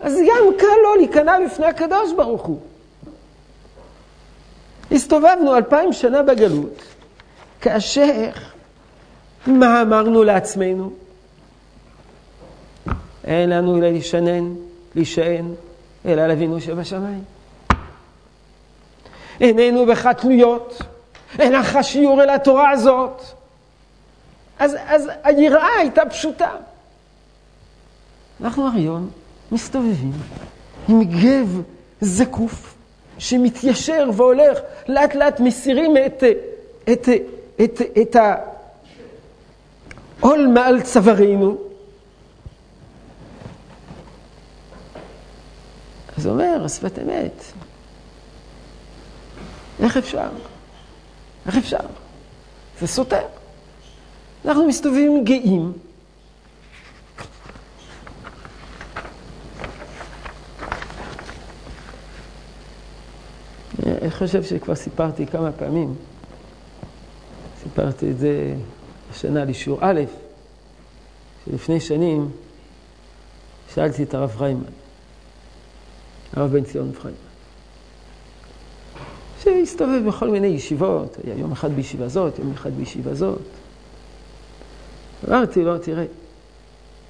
אז 0.00 0.14
גם 0.14 0.52
קל 0.58 0.66
לו 0.82 0.94
להיכנע 0.94 1.36
בפני 1.46 1.66
הקדוש 1.66 2.12
ברוך 2.12 2.42
הוא. 2.42 2.60
הסתובבנו 4.92 5.56
אלפיים 5.56 5.92
שנה 5.92 6.22
בגלות, 6.22 6.82
כאשר 7.60 8.30
מה 9.46 9.82
אמרנו 9.82 10.24
לעצמנו? 10.24 10.90
אין 13.24 13.50
לנו 13.50 13.78
אלא 13.78 13.88
לשנן, 13.88 14.54
להישען, 14.94 15.54
אלא 16.06 16.22
על 16.22 16.30
שבשמיים. 16.60 17.24
איננו 19.40 19.86
בך 19.86 20.06
תלויות, 20.06 20.78
אין 21.38 21.52
לך 21.52 21.78
שיעור 21.82 22.22
אל 22.22 22.30
התורה 22.30 22.70
הזאת. 22.70 23.22
אז, 24.58 24.76
אז 24.86 25.10
היראה 25.22 25.68
הייתה 25.78 26.02
פשוטה. 26.10 26.50
אנחנו 28.40 28.68
היום 28.74 29.10
מסתובבים 29.52 30.12
עם 30.88 31.04
גב 31.04 31.62
זקוף 32.00 32.74
שמתיישר 33.18 34.10
והולך, 34.16 34.58
לאט 34.88 35.14
לאט 35.14 35.40
מסירים 35.40 35.96
את, 35.96 36.24
את, 36.92 37.08
את, 37.64 37.82
את 38.02 38.16
העול 40.24 40.46
מעל 40.46 40.82
צווארינו. 40.82 41.56
אז 46.18 46.26
אומר, 46.26 46.62
השפת 46.64 46.98
אמת, 46.98 47.44
איך 49.80 49.96
אפשר? 49.96 50.28
איך 51.46 51.56
אפשר? 51.56 51.78
זה 52.80 52.86
סותר. 52.86 53.26
אנחנו 54.44 54.66
מסתובבים 54.66 55.24
גאים. 55.24 55.72
אני 63.86 64.10
חושב 64.10 64.42
שכבר 64.42 64.74
סיפרתי 64.74 65.26
כמה 65.26 65.52
פעמים, 65.52 65.94
סיפרתי 67.62 68.10
את 68.10 68.18
זה 68.18 68.54
השנה 69.14 69.44
לשיעור 69.44 69.78
א', 69.82 70.00
שלפני 71.44 71.80
שנים 71.80 72.30
שאלתי 73.74 74.02
את 74.02 74.14
הרב 74.14 74.30
פריימן, 74.30 74.62
הרב 76.32 76.52
בן 76.52 76.64
ציון 76.64 76.92
פריימן, 76.92 77.18
שהסתובב 79.42 80.08
בכל 80.08 80.30
מיני 80.30 80.46
ישיבות, 80.46 81.16
היה 81.24 81.34
יום 81.34 81.52
אחד 81.52 81.72
בישיבה 81.72 82.08
זאת, 82.08 82.38
יום 82.38 82.52
אחד 82.52 82.70
בישיבה 82.70 83.14
זאת. 83.14 83.38
אמרתי 85.28 85.64
לו, 85.64 85.78
תראה, 85.78 86.04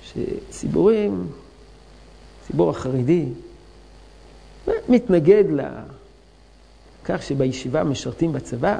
שציבורים, 0.03 1.29
ציבור 2.47 2.71
החרדי, 2.71 3.27
מתנגד 4.89 5.45
לכך 7.03 7.23
שבישיבה 7.23 7.85
משרתים 7.85 8.33
בצבא, 8.33 8.79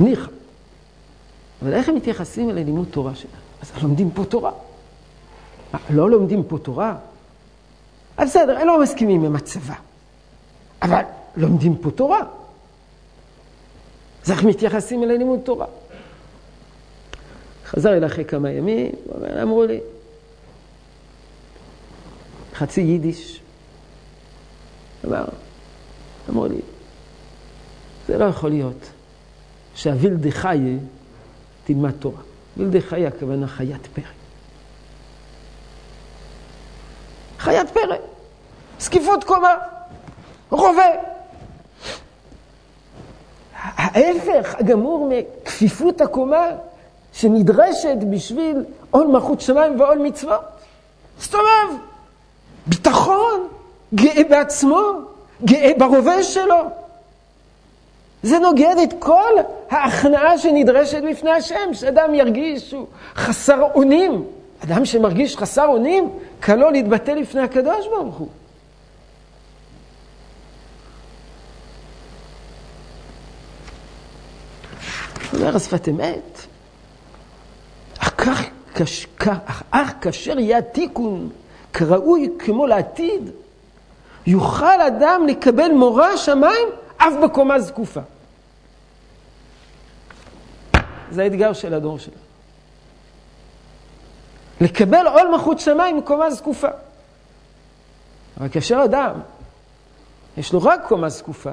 ניחא. 0.00 0.41
אבל 1.62 1.72
איך 1.72 1.88
הם 1.88 1.94
מתייחסים 1.94 2.50
אל 2.50 2.54
לימוד 2.54 2.88
תורה 2.90 3.14
שלהם? 3.14 3.34
אז 3.62 3.82
לומדים 3.82 4.10
פה 4.10 4.24
תורה. 4.24 4.52
לא 5.90 6.10
לומדים 6.10 6.42
פה 6.42 6.58
תורה? 6.58 6.96
אז 8.16 8.28
בסדר, 8.28 8.58
הם 8.58 8.66
לא 8.66 8.82
מסכימים 8.82 9.24
עם 9.24 9.36
הצבא. 9.36 9.74
אבל 10.82 11.02
לומדים 11.36 11.76
פה 11.76 11.90
תורה. 11.90 12.20
אז 14.24 14.30
איך 14.30 14.44
מתייחסים 14.44 15.02
אל 15.02 15.12
לימוד 15.12 15.40
תורה? 15.44 15.66
חזר 17.66 17.96
אליי 17.96 18.06
אחרי 18.06 18.24
כמה 18.24 18.50
ימים, 18.50 18.92
אמרו 19.42 19.64
לי, 19.64 19.80
חצי 22.54 22.80
יידיש. 22.80 23.40
אמר, 25.04 25.24
אמרו 26.30 26.46
לי, 26.46 26.60
זה 28.08 28.18
לא 28.18 28.24
יכול 28.24 28.50
להיות 28.50 28.90
שהווילדה 29.74 30.30
חיה 30.30 30.78
תלמד 31.64 31.90
תורה. 31.90 32.20
וילדה 32.56 32.80
חיה 32.80 33.08
הכוונה 33.08 33.46
חיית 33.46 33.86
פרא. 33.86 34.04
חיית 37.38 37.70
פרא, 37.70 37.96
זקיפות 38.80 39.24
קומה, 39.24 39.54
רובה. 40.50 40.86
ההפך 43.62 44.54
הגמור 44.58 45.10
מכפיפות 45.10 46.00
הקומה 46.00 46.46
שנדרשת 47.12 47.96
בשביל 48.10 48.64
עול 48.90 49.06
מלכות 49.06 49.40
שמיים 49.40 49.80
ועול 49.80 49.98
מצוות. 49.98 50.40
מסתובב, 51.18 51.68
ביטחון, 52.66 53.48
גאה 53.94 54.22
בעצמו, 54.30 54.80
גאה 55.44 55.72
ברובה 55.78 56.22
שלו. 56.22 56.81
זה 58.22 58.38
נוגד 58.38 58.76
את 58.82 58.94
כל 58.98 59.32
ההכנעה 59.70 60.38
שנדרשת 60.38 61.02
בפני 61.10 61.30
השם, 61.30 61.72
שאדם 61.72 62.14
ירגיש 62.14 62.70
שהוא 62.70 62.86
חסר 63.14 63.62
אונים. 63.74 64.24
אדם 64.64 64.84
שמרגיש 64.84 65.36
חסר 65.36 65.66
אונים, 65.66 66.10
קל 66.40 66.56
לו 66.56 66.70
להתבטא 66.70 67.10
לפני 67.10 67.40
הקדוש 67.40 67.86
ברוך 67.86 68.14
הוא. 68.14 68.28
אומר 75.34 75.56
השפת 75.56 75.88
אמת, 75.88 76.46
אך 79.70 79.92
כאשר 80.00 80.38
יהיה 80.38 80.58
התיקון 80.58 81.28
כראוי 81.72 82.28
כמו 82.38 82.66
לעתיד, 82.66 83.30
יוכל 84.26 84.80
אדם 84.80 85.26
לקבל 85.28 85.72
מורא 85.72 86.16
שמיים 86.16 86.68
אף 86.96 87.12
בקומה 87.24 87.60
זקופה. 87.60 88.00
זה 91.12 91.22
האתגר 91.22 91.52
של 91.52 91.74
הדור 91.74 91.98
שלנו. 91.98 92.16
לקבל 94.60 95.06
עול 95.06 95.28
מלכות 95.28 95.60
שמיים 95.60 95.96
מקומה 95.96 96.30
זקופה. 96.30 96.68
אבל 98.40 98.48
כאשר 98.48 98.84
אדם, 98.84 99.20
יש 100.36 100.52
לו 100.52 100.62
רק 100.62 100.80
קומה 100.88 101.08
זקופה, 101.08 101.52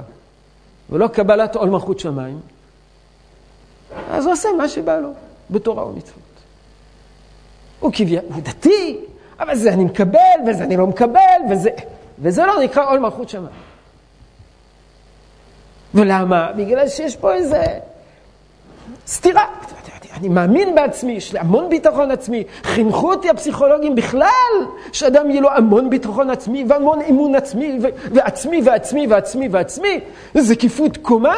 ולא 0.90 1.08
קבלת 1.08 1.56
עול 1.56 1.70
מלכות 1.70 2.00
שמיים, 2.00 2.40
אז 4.12 4.26
הוא 4.26 4.34
עושה 4.34 4.50
מה 4.58 4.70
שבא 4.70 5.00
לו, 5.00 5.14
בתורה 5.50 5.88
ומצוות. 5.88 6.20
הוא 7.80 7.92
כביכול, 7.94 8.30
הוא 8.34 8.42
דתי, 8.44 9.00
אבל 9.40 9.56
זה 9.56 9.74
אני 9.74 9.84
מקבל, 9.84 10.40
וזה 10.48 10.64
אני 10.64 10.78
לא 10.78 10.88
מקבל, 10.88 11.40
וזה, 11.52 11.70
וזה 12.20 12.46
לא 12.46 12.64
נקרא 12.64 12.90
עול 12.90 13.00
מלכות 13.00 13.30
שמיים. 13.30 13.70
ולמה? 15.94 16.52
בגלל 16.52 16.88
שיש 16.88 17.16
פה 17.16 17.34
איזה 17.34 17.64
סתירה. 19.10 19.46
אני 20.18 20.30
מאמין 20.30 20.76
בעצמי, 20.76 21.12
יש 21.12 21.34
לי 21.34 21.40
המון 21.40 21.70
ביטחון 21.70 22.12
עצמי. 22.12 22.44
חינכו 22.64 23.14
אותי 23.14 23.30
הפסיכולוגים 23.30 23.96
בכלל, 23.96 24.54
שאדם 24.92 25.30
יהיה 25.30 25.42
לו 25.42 25.50
המון 25.50 25.90
ביטחון 25.90 26.30
עצמי 26.30 26.66
והמון 26.70 27.02
אמון 27.02 27.36
עצמי, 27.36 27.80
ועצמי 28.14 28.62
ועצמי 28.66 29.08
ועצמי 29.08 29.48
ועצמי. 29.52 30.00
זקיפות 30.38 30.98
קומה, 30.98 31.36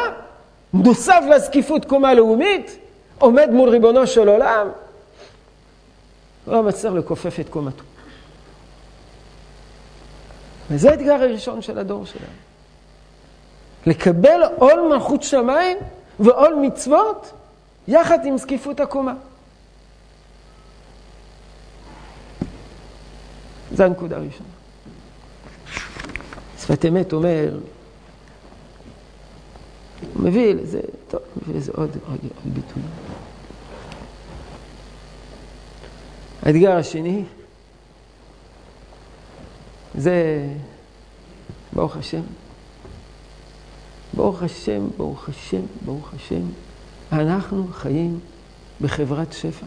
נוסף 0.74 1.20
לזקיפות 1.30 1.84
קומה 1.84 2.14
לאומית, 2.14 2.78
עומד 3.18 3.50
מול 3.50 3.68
ריבונו 3.68 4.06
של 4.06 4.28
עולם, 4.28 4.68
לא 6.46 6.62
מצליח 6.62 6.92
לכופף 6.92 7.40
את 7.40 7.48
קומתו. 7.48 7.82
וזה 10.70 10.90
האתגר 10.90 11.14
הראשון 11.14 11.62
של 11.62 11.78
הדור 11.78 12.06
שלנו. 12.06 12.26
לקבל 13.86 14.42
עול 14.56 14.88
מלכות 14.88 15.22
שמיים 15.22 15.78
ועול 16.20 16.54
מצוות 16.54 17.32
יחד 17.88 18.26
עם 18.26 18.38
זקיפות 18.38 18.80
הקומה. 18.80 19.14
זו 23.74 23.84
הנקודה 23.84 24.16
הראשונה. 24.16 24.48
שפת 26.58 26.84
אמת 26.84 27.12
אומר, 27.12 27.58
הוא 30.14 30.22
מביא 30.22 30.54
לזה, 30.54 30.80
טוב, 31.08 31.20
מביא 31.36 31.54
לזה 31.54 31.72
עוד, 31.74 31.90
עוד, 32.06 32.18
עוד 32.44 32.54
ביטוי. 32.54 32.82
האתגר 36.42 36.76
השני 36.76 37.24
זה, 39.94 40.46
ברוך 41.72 41.96
השם, 41.96 42.22
ברוך 44.14 44.42
השם, 44.42 44.88
ברוך 44.96 45.28
השם, 45.28 45.60
ברוך 45.84 46.14
השם, 46.14 46.42
אנחנו 47.12 47.66
חיים 47.72 48.20
בחברת 48.80 49.32
שפע. 49.32 49.66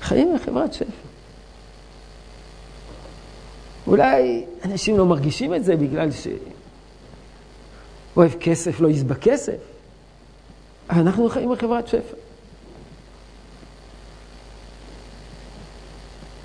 חיים 0.00 0.34
בחברת 0.34 0.72
שפע. 0.72 0.84
אולי 3.86 4.44
אנשים 4.64 4.98
לא 4.98 5.06
מרגישים 5.06 5.54
את 5.54 5.64
זה 5.64 5.76
בגלל 5.76 6.10
ש... 6.10 6.26
אוהב 8.16 8.32
כסף, 8.40 8.80
לא 8.80 8.88
יסבע 8.88 9.14
כסף. 9.14 9.58
אנחנו 10.90 11.28
חיים 11.28 11.50
בחברת 11.50 11.88
שפע. 11.88 12.16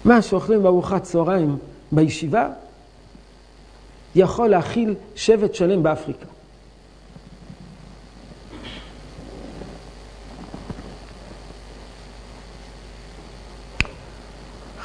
מה 0.06 0.22
שאוכלים 0.22 0.64
בארוחת 0.64 1.04
צהריים 1.04 1.58
בישיבה, 1.92 2.50
יכול 4.16 4.50
להכיל 4.50 4.96
שבט 5.16 5.56
שלם 5.56 5.84
באפריקה. 5.84 6.35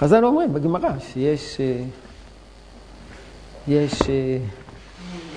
חז"ל 0.01 0.25
אומרים 0.25 0.53
בגמרא 0.53 0.99
שיש 0.99 1.61
אה, 1.61 1.85
יש 3.69 4.03
אה, 4.03 4.39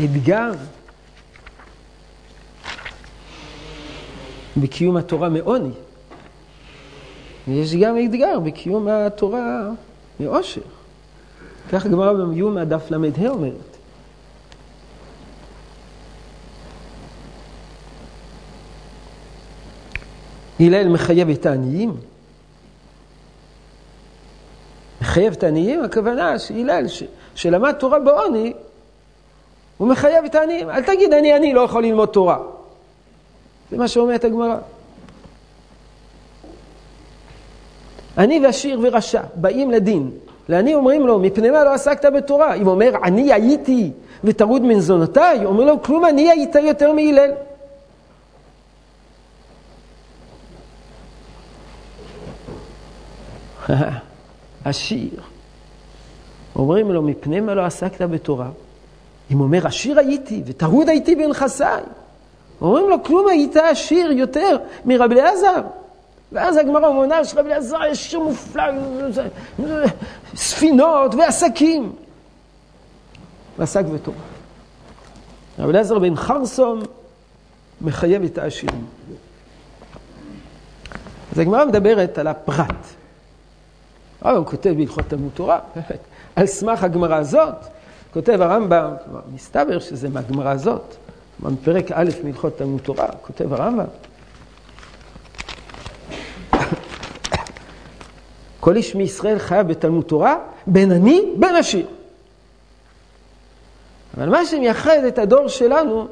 אתגר 0.05 0.51
בקיום 4.57 4.97
התורה 4.97 5.29
מעוני. 5.29 5.73
ויש 7.47 7.75
גם 7.75 7.95
אתגר 8.05 8.39
בקיום 8.39 8.87
התורה 8.87 9.69
מאושר. 10.19 10.61
כך 11.71 11.85
הגמרא 11.85 12.13
במיום 12.13 12.59
דף 12.59 12.91
ל"ה 12.91 13.29
אומרת. 13.29 13.77
הלל 20.59 20.89
מחייב 20.89 21.29
את 21.29 21.45
העניים. 21.45 22.12
מחייב 25.13 25.33
את 25.33 25.43
העניים, 25.43 25.83
הכוונה 25.83 26.39
שהלל, 26.39 26.85
שלמד 27.35 27.71
תורה 27.71 27.99
בעוני, 27.99 28.53
הוא 29.77 29.87
מחייב 29.87 30.25
את 30.25 30.35
העניים. 30.35 30.69
אל 30.69 30.83
תגיד, 30.83 31.13
אני 31.13 31.33
עני, 31.33 31.53
לא 31.53 31.61
יכול 31.61 31.83
ללמוד 31.83 32.09
תורה. 32.09 32.37
זה 33.71 33.77
מה 33.77 33.87
שאומרת 33.87 34.23
הגמרא. 34.23 34.57
עני 38.17 38.39
ועשיר 38.45 38.79
ורשע 38.83 39.21
באים 39.35 39.71
לדין. 39.71 40.11
לעני 40.49 40.75
אומרים 40.75 41.07
לו, 41.07 41.19
מפני 41.19 41.49
מה 41.49 41.63
לא 41.63 41.73
עסקת 41.73 42.05
בתורה? 42.05 42.53
אם 42.53 42.67
אומר, 42.67 42.91
אני 43.03 43.33
הייתי 43.33 43.91
וטרוד 44.23 44.61
מנזונותיי, 44.61 45.45
אומר 45.45 45.63
לו, 45.63 45.83
כלום 45.83 46.05
אני 46.05 46.31
היית 46.31 46.55
יותר 46.55 46.93
מהלל. 46.93 47.31
עשיר. 54.65 55.21
אומרים 56.55 56.91
לו, 56.91 57.01
מפני 57.01 57.39
מה 57.39 57.53
לא 57.53 57.65
עסקת 57.65 58.01
בתורה? 58.01 58.49
אם 59.31 59.41
אומר, 59.41 59.67
עשיר 59.67 59.99
הייתי 59.99 60.43
וטרוד 60.45 60.89
הייתי 60.89 61.15
בנכסיי. 61.15 61.83
אומרים 62.61 62.89
לו, 62.89 63.03
כלום 63.03 63.27
היית 63.27 63.55
עשיר 63.55 64.11
יותר 64.11 64.57
מרבי 64.85 65.15
אליעזר. 65.15 65.61
ואז 66.31 66.57
הגמרא 66.57 66.89
מונה 66.89 67.25
שרבי 67.25 67.49
אליעזר 67.49 67.77
יש 67.91 68.11
שיר 68.11 68.19
מופלא, 68.19 68.63
ספינות 70.35 71.15
ועסקים. 71.15 71.91
ועסק 73.57 73.85
בתורה. 73.85 74.17
רבי 75.59 75.69
אליעזר 75.69 75.99
בן 75.99 76.15
חרסום 76.15 76.81
מחייב 77.81 78.23
את 78.23 78.37
העשירים. 78.37 78.85
אז 81.31 81.39
הגמרא 81.39 81.65
מדברת 81.65 82.17
על 82.17 82.27
הפרט. 82.27 82.75
אבל 84.23 84.35
הוא 84.35 84.45
כותב 84.45 84.73
בהלכות 84.77 85.05
תלמוד 85.07 85.31
תורה, 85.33 85.59
על 86.35 86.45
סמך 86.45 86.83
הגמרא 86.83 87.15
הזאת, 87.15 87.55
כותב 88.13 88.41
הרמב"ם, 88.41 88.93
מסתבר 89.33 89.79
שזה 89.79 90.09
מהגמרא 90.09 90.51
הזאת, 90.51 90.95
בפרק 91.39 91.91
א' 91.91 92.09
מהלכות 92.23 92.57
תלמוד 92.57 92.81
תורה, 92.81 93.07
כותב 93.21 93.53
הרמב"ם. 93.53 93.85
כל 98.59 98.75
איש 98.75 98.95
מישראל 98.95 99.39
חייב 99.39 99.67
בתלמוד 99.67 100.05
תורה, 100.05 100.35
בין 100.67 100.91
עני, 100.91 101.21
בין 101.39 101.55
עשיר. 101.55 101.87
אבל 104.17 104.29
מה 104.29 104.45
שמייחד 104.45 105.03
את 105.07 105.17
הדור 105.17 105.47
שלנו, 105.47 106.07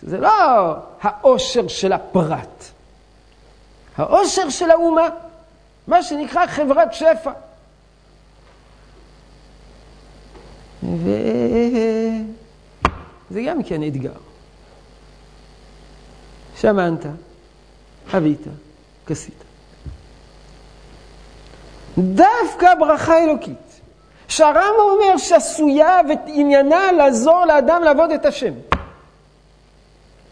שזה 0.00 0.18
לא 0.18 0.30
העושר 1.02 1.68
של 1.68 1.92
הפרט, 1.92 2.64
העושר 3.96 4.48
של 4.50 4.70
האומה, 4.70 5.08
מה 5.86 6.02
שנקרא 6.02 6.46
חברת 6.46 6.94
שפע. 6.94 7.30
וזה 13.30 13.42
גם 13.42 13.62
כן 13.62 13.82
אתגר. 13.82 14.12
שמנת, 16.60 17.06
חווית, 18.10 18.40
כסית. 19.06 19.44
דווקא 21.98 22.74
ברכה 22.74 23.18
אלוקית, 23.18 23.80
שהרמב"ם 24.28 24.80
אומר 24.80 25.16
שעשויה 25.16 26.00
ועניינה 26.08 26.92
לעזור 26.92 27.44
לאדם 27.44 27.82
לעבוד 27.82 28.10
את 28.10 28.26
השם. 28.26 28.52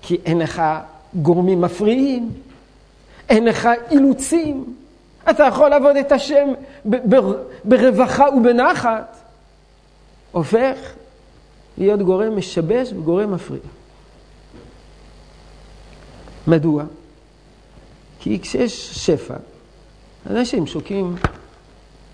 כי 0.03 0.19
אין 0.25 0.39
לך 0.39 0.63
גורמים 1.15 1.61
מפריעים, 1.61 2.33
אין 3.29 3.45
לך 3.45 3.69
אילוצים, 3.91 4.75
אתה 5.31 5.45
יכול 5.45 5.69
לעבוד 5.69 5.97
את 5.97 6.13
השם 6.13 6.49
ברווחה 7.65 8.29
ובנחת. 8.37 9.17
הופך 10.35 10.79
להיות 11.79 12.01
גורם 12.01 12.37
משבש 12.37 12.93
וגורם 12.93 13.33
מפריע. 13.33 13.61
מדוע? 16.47 16.85
כי 18.21 18.41
כשיש 18.41 19.07
שפע, 19.07 19.37
אנשים 20.31 20.67
שוקים 20.67 21.17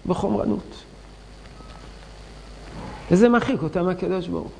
בחומרנות. 0.06 0.82
וזה 3.10 3.28
מרחיק 3.28 3.62
אותם 3.62 3.84
מהקדוש 3.84 4.26
ברוך 4.26 4.42
הוא. 4.42 4.50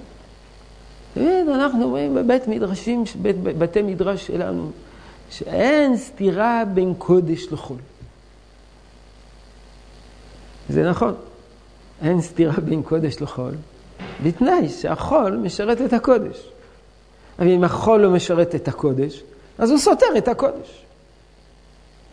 תמיד 1.15 1.49
אנחנו 1.49 1.89
רואים 1.89 2.15
בבית 2.15 2.49
מדרשים, 2.49 3.05
בית, 3.23 3.43
בתי 3.43 3.83
מדרש 3.83 4.27
שלנו, 4.27 4.71
שאין 5.31 5.97
סתירה 5.97 6.63
בין 6.75 6.95
קודש 6.99 7.47
לחול. 7.53 7.79
זה 10.69 10.91
נכון. 10.91 11.15
אין 12.03 12.21
סתירה 12.21 12.61
בין 12.65 12.83
קודש 12.83 13.21
לחול, 13.21 13.55
בתנאי 14.23 14.69
שהחול 14.69 15.37
משרת 15.37 15.81
את 15.81 15.93
הקודש. 15.93 16.49
אבל 17.39 17.49
אם 17.49 17.65
החול 17.65 18.01
לא 18.01 18.11
משרת 18.11 18.55
את 18.55 18.69
הקודש, 18.69 19.23
אז 19.59 19.71
הוא 19.71 19.79
סותר 19.79 20.07
את 20.19 20.29
הקודש. 20.29 20.85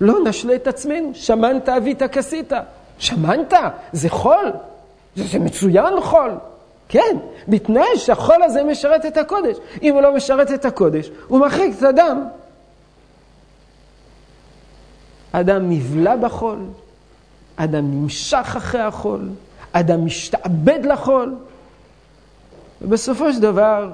לא 0.02 0.20
נשלה 0.26 0.56
את 0.56 0.68
עצמנו, 0.68 1.12
שמנת 1.14 1.70
אבית 1.70 2.04
כסית. 2.04 2.52
שמנת? 3.00 3.54
זה 3.92 4.10
חול? 4.10 4.52
זה, 5.16 5.24
זה 5.24 5.40
מצוין 5.40 6.02
חול. 6.02 6.32
כן, 6.90 7.18
בתנאי 7.48 7.98
שהחול 7.98 8.44
הזה 8.44 8.64
משרת 8.64 9.06
את 9.06 9.18
הקודש. 9.18 9.58
אם 9.82 9.94
הוא 9.94 10.02
לא 10.02 10.16
משרת 10.16 10.52
את 10.52 10.66
הקודש, 10.66 11.10
הוא 11.28 11.40
מרחיק 11.40 11.78
את 11.78 11.84
הדם. 11.84 12.24
אדם 15.32 15.70
נבלע 15.70 16.16
בחול, 16.16 16.60
אדם 17.56 17.92
נמשך 17.92 18.54
אחרי 18.58 18.82
החול, 18.82 19.30
אדם 19.80 20.06
משתעבד 20.06 20.80
לחול, 20.86 21.36
ובסופו 22.82 23.34
של 23.34 23.42
דבר 23.42 23.92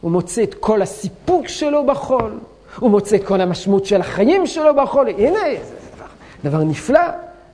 הוא 0.00 0.10
מוצא 0.10 0.42
את 0.42 0.54
כל 0.54 0.82
הסיפוק 0.82 1.48
שלו 1.48 1.86
בחול, 1.86 2.38
הוא 2.78 2.90
מוצא 2.90 3.16
את 3.16 3.24
כל 3.24 3.40
המשמעות 3.40 3.86
של 3.86 4.00
החיים 4.00 4.46
שלו 4.46 4.74
בחול. 4.74 5.08
הנה, 5.08 5.38
זה 5.62 5.74
דבר, 5.94 6.06
דבר 6.44 6.64
נפלא. 6.64 7.00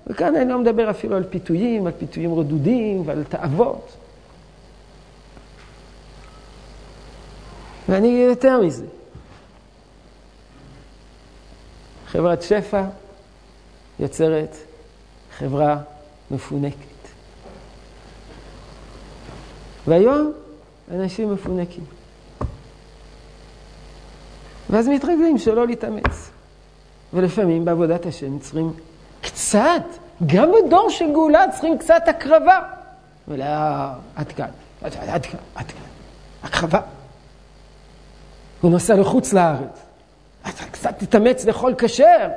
וכאן 0.07 0.37
אני 0.37 0.51
לא 0.51 0.59
מדבר 0.59 0.91
אפילו 0.91 1.17
על 1.17 1.25
פיתויים, 1.31 1.87
על 1.87 1.93
פיתויים 1.99 2.35
רדודים 2.35 3.03
ועל 3.07 3.25
תאוות. 3.25 3.89
ואני 7.89 8.09
אגיד 8.09 8.29
יותר 8.29 8.61
מזה. 8.61 8.87
חברת 12.07 12.43
שפע 12.43 12.85
יוצרת 14.01 14.57
חברה 15.39 15.79
מפונקת. 16.31 16.92
והיום 19.87 20.33
אנשים 20.91 21.33
מפונקים. 21.33 21.85
ואז 24.71 24.89
מתרגלים 24.89 25.39
שלא 25.39 25.67
להתאמץ. 25.67 26.31
ולפעמים 27.13 27.65
בעבודת 27.65 28.07
השם 28.07 28.39
צריכים 28.39 28.73
קצת, 29.21 29.83
גם 30.27 30.51
בדור 30.53 30.91
של 30.91 31.13
גאולה 31.13 31.45
צריכים 31.53 31.79
קצת 31.79 32.03
הקרבה. 32.07 32.59
ולא, 33.29 33.45
עד 34.17 34.33
כאן, 34.33 34.49
עד 34.83 34.93
כאן, 34.95 35.39
עד 35.55 35.67
כאן. 35.67 35.81
הקרבה. 36.43 36.81
הוא 38.61 38.71
נוסע 38.71 38.95
לחוץ 38.95 39.33
לארץ. 39.33 39.83
אתה 40.43 40.65
קצת 40.71 40.99
תתאמץ 40.99 41.45
לאכול 41.45 41.75
כשר. 41.79 42.29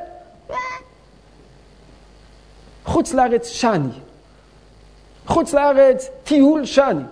חוץ 2.85 3.13
לארץ 3.13 3.47
שני. 3.47 3.89
חוץ 5.27 5.53
לארץ 5.53 6.09
טיול 6.23 6.65
שני. 6.65 7.03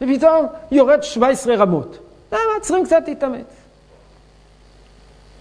ופתאום 0.00 0.46
יורד 0.70 1.02
17 1.02 1.54
רמות. 1.54 1.98
למה? 2.32 2.40
צריכים 2.60 2.84
קצת 2.84 3.02
להתאמץ. 3.06 3.46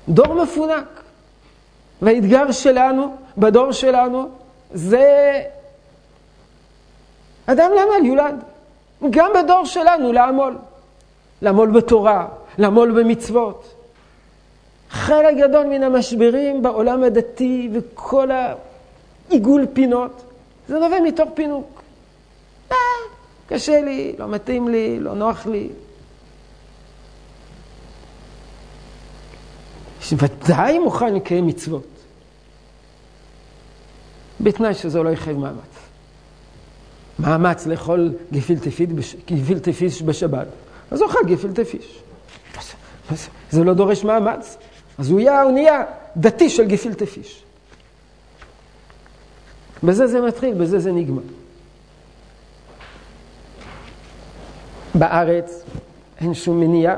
דור 0.09 0.33
מפונק. 0.33 1.03
והאתגר 2.01 2.51
שלנו, 2.51 3.15
בדור 3.37 3.71
שלנו, 3.71 4.29
זה 4.73 5.41
אדם 7.45 7.71
לעמל 7.75 8.05
יולד. 8.05 8.43
גם 9.09 9.31
בדור 9.35 9.65
שלנו 9.65 10.13
לעמול. 10.13 10.57
לעמול 11.41 11.71
בתורה, 11.71 12.27
לעמול 12.57 12.91
במצוות. 12.91 13.75
חלק 14.89 15.37
גדול 15.37 15.65
מן 15.65 15.83
המשברים 15.83 16.61
בעולם 16.61 17.03
הדתי 17.03 17.69
וכל 17.73 18.29
העיגול 18.31 19.65
פינות, 19.73 20.21
זה 20.67 20.79
נובע 20.79 20.99
מתוך 20.99 21.29
פינוק. 21.33 21.81
קשה 23.47 23.81
לי, 23.81 24.15
לא 24.19 24.27
מתאים 24.27 24.67
לי, 24.67 24.99
לא 24.99 25.15
נוח 25.15 25.45
לי. 25.45 25.69
שוודאי 30.01 30.79
מוכן 30.79 31.13
לקיים 31.13 31.47
מצוות, 31.47 31.87
בתנאי 34.41 34.73
שזה 34.73 35.03
לא 35.03 35.09
יחייב 35.09 35.37
מאמץ. 35.37 35.75
מאמץ 37.19 37.67
לאכול 37.67 38.13
גפילטע 38.33 39.71
פיש 39.71 40.01
בשבת, 40.01 40.47
אז 40.91 41.01
אוכל 41.01 41.19
גפילטע 41.27 41.63
פיש. 41.63 42.01
זה 43.51 43.63
לא 43.63 43.73
דורש 43.73 44.03
מאמץ, 44.03 44.57
אז 44.97 45.09
הוא 45.09 45.19
יהיה, 45.19 45.41
הוא 45.41 45.51
נהיה 45.51 45.83
דתי 46.17 46.49
של 46.49 46.63
גפילטע 46.63 47.05
פיש. 47.05 47.43
בזה 49.83 50.07
זה 50.07 50.21
מתחיל, 50.21 50.53
בזה 50.53 50.79
זה 50.79 50.91
נגמר. 50.91 51.21
בארץ 54.97 55.63
אין 56.21 56.33
שום 56.33 56.59
מניעה, 56.59 56.95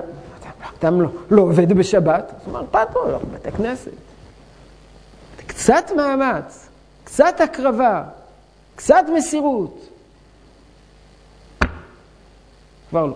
אדם 0.79 1.01
לא, 1.01 1.09
לא 1.31 1.41
עובד 1.41 1.73
בשבת, 1.73 2.31
אז 2.41 2.51
מה 2.51 2.61
אכפת 2.61 2.95
לו, 2.95 3.11
לא 3.11 3.17
בבית 3.17 3.47
הכנסת. 3.47 3.91
קצת 5.47 5.91
מאמץ, 5.95 6.69
קצת 7.03 7.41
הקרבה, 7.41 8.03
קצת 8.75 9.03
מסירות. 9.15 9.89
כבר 12.89 13.05
לא. 13.05 13.15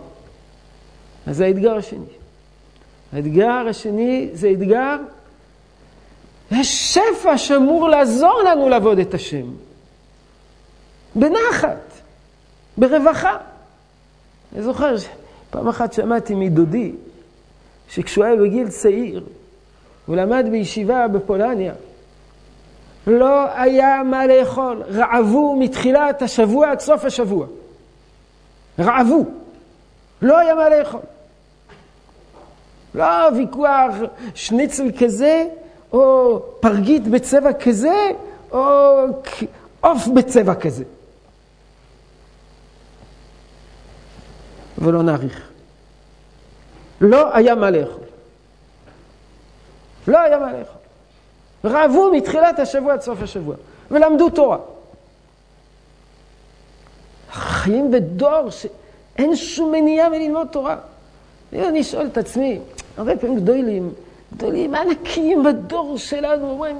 אז 1.27 1.37
זה 1.37 1.45
האתגר 1.45 1.75
השני. 1.75 2.05
האתגר 3.13 3.67
השני 3.69 4.29
זה 4.33 4.51
אתגר, 4.51 4.95
יש 6.51 6.93
שפע 6.93 7.37
שאמור 7.37 7.89
לעזור 7.89 8.43
לנו 8.43 8.69
לעבוד 8.69 8.99
את 8.99 9.13
השם. 9.13 9.45
בנחת, 11.15 11.91
ברווחה. 12.77 13.37
אני 14.53 14.63
זוכר, 14.63 14.95
פעם 15.49 15.67
אחת 15.67 15.93
שמעתי 15.93 16.35
מדודי, 16.35 16.91
שכשהוא 17.89 18.25
היה 18.25 18.35
בגיל 18.35 18.69
צעיר, 18.69 19.23
הוא 20.05 20.15
למד 20.15 20.45
בישיבה 20.51 21.07
בפולניה, 21.07 21.73
לא 23.07 23.45
היה 23.53 24.03
מה 24.03 24.27
לאכול, 24.27 24.83
רעבו 24.89 25.55
מתחילת 25.59 26.21
השבוע 26.21 26.71
עד 26.71 26.79
סוף 26.79 27.05
השבוע. 27.05 27.45
רעבו. 28.79 29.25
לא 30.21 30.39
היה 30.39 30.55
מה 30.55 30.69
לאכול. 30.69 30.99
לא 32.95 33.05
ויכוח 33.35 33.95
שניצל 34.35 34.91
כזה, 34.99 35.45
או 35.93 36.39
פרגית 36.59 37.07
בצבע 37.07 37.53
כזה, 37.53 38.11
או 38.51 38.97
עוף 39.81 40.07
בצבע 40.07 40.55
כזה. 40.55 40.83
ולא 44.81 45.03
נאריך. 45.03 45.49
לא 47.01 47.35
היה 47.35 47.55
מה 47.55 47.71
לאכול. 47.71 48.03
לא 50.07 50.19
היה 50.19 50.39
מה 50.39 50.53
לאכול. 50.53 50.81
רעבו 51.65 52.11
מתחילת 52.11 52.59
השבוע 52.59 52.93
עד 52.93 53.01
סוף 53.01 53.21
השבוע, 53.21 53.55
ולמדו 53.91 54.29
תורה. 54.29 54.57
חיים 57.31 57.91
בדור 57.91 58.49
שאין 58.49 59.35
שום 59.35 59.71
מניעה 59.71 60.09
מללמוד 60.09 60.47
תורה. 60.47 60.75
אני 61.53 61.83
שואל 61.83 62.07
את 62.07 62.17
עצמי, 62.17 62.59
הרבה 62.97 63.17
פעמים 63.17 63.39
גדולים, 63.39 63.93
גדולים 64.33 64.75
ענקים 64.75 65.43
בדור 65.43 65.97
שלנו, 65.97 66.49
אומרים, 66.49 66.77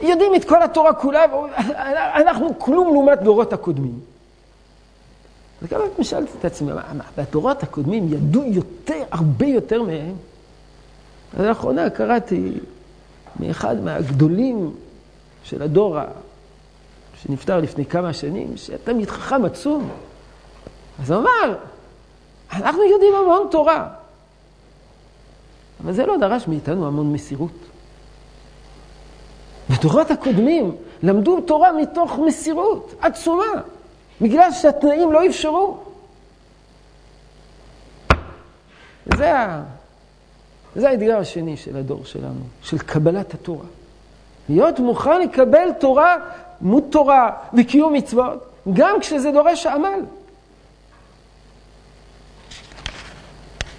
יודעים 0.00 0.34
את 0.34 0.44
כל 0.44 0.62
התורה 0.62 0.94
כולה, 0.94 1.24
אנחנו 2.14 2.58
כלום 2.58 2.92
לעומת 2.92 3.22
דורות 3.22 3.52
הקודמים. 3.52 4.00
וכמה 5.62 5.78
פעמים 5.78 6.04
שאלתי 6.04 6.32
את 6.38 6.44
עצמי, 6.44 6.72
מה, 6.72 6.82
והדורות 7.16 7.62
הקודמים 7.62 8.12
ידעו 8.12 8.42
יותר, 8.44 9.02
הרבה 9.10 9.46
יותר 9.46 9.82
מהם? 9.82 10.14
אז 11.36 11.44
לאחרונה 11.44 11.90
קראתי 11.90 12.52
מאחד 13.40 13.80
מהגדולים 13.80 14.72
של 15.42 15.62
הדור 15.62 15.98
שנפטר 17.22 17.60
לפני 17.60 17.86
כמה 17.86 18.12
שנים, 18.12 18.56
שתלמיד 18.56 19.10
חכם 19.10 19.44
עצום. 19.44 19.90
אז 21.02 21.10
הוא 21.10 21.20
אמר, 21.20 21.54
אנחנו 22.52 22.82
יודעים 22.84 23.14
המון 23.14 23.48
תורה, 23.50 23.88
אבל 25.84 25.92
זה 25.92 26.06
לא 26.06 26.16
דרש 26.16 26.48
מאיתנו 26.48 26.86
המון 26.86 27.12
מסירות. 27.12 27.50
בדורות 29.70 30.10
הקודמים 30.10 30.76
למדו 31.02 31.40
תורה 31.40 31.72
מתוך 31.72 32.18
מסירות 32.26 32.94
עצומה. 33.00 33.44
בגלל 34.20 34.52
שהתנאים 34.52 35.12
לא 35.12 35.26
אפשרו. 35.26 35.78
זה, 39.16 39.38
ה... 39.38 39.62
זה 40.76 40.88
האתגר 40.88 41.18
השני 41.18 41.56
של 41.56 41.76
הדור 41.76 42.04
שלנו, 42.04 42.40
של 42.62 42.78
קבלת 42.78 43.34
התורה. 43.34 43.66
להיות 44.48 44.78
מוכן 44.78 45.20
לקבל 45.20 45.68
תורה, 45.80 46.16
לימוד 46.60 46.84
תורה 46.90 47.30
וקיום 47.54 47.92
מצוות, 47.92 48.44
גם 48.72 49.00
כשזה 49.00 49.30
דורש 49.30 49.66
עמל. 49.66 50.00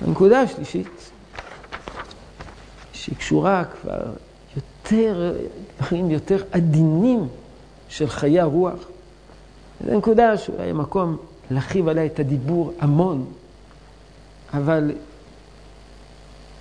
הנקודה 0.01 0.41
השלישית, 0.41 1.11
שהיא 2.93 3.15
קשורה 3.15 3.63
כבר 3.65 4.01
יותר, 4.55 5.33
דברים 5.77 6.11
יותר 6.11 6.43
עדינים 6.51 7.27
של 7.89 8.07
חיי 8.07 8.39
הרוח, 8.39 8.79
זו 9.85 9.97
נקודה 9.97 10.37
שאולי 10.37 10.73
מקום 10.73 11.17
להרחיב 11.51 11.87
עליה 11.87 12.05
את 12.05 12.19
הדיבור 12.19 12.73
המון, 12.79 13.25
אבל 14.53 14.91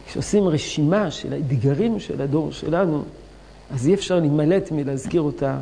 כשעושים 0.06 0.48
רשימה 0.48 1.10
של 1.10 1.32
האתגרים 1.32 2.00
של 2.00 2.22
הדור 2.22 2.52
שלנו, 2.52 3.02
אז 3.70 3.88
אי 3.88 3.94
אפשר 3.94 4.20
להימלט 4.20 4.70
מלהזכיר 4.72 5.20
אותה, 5.20 5.58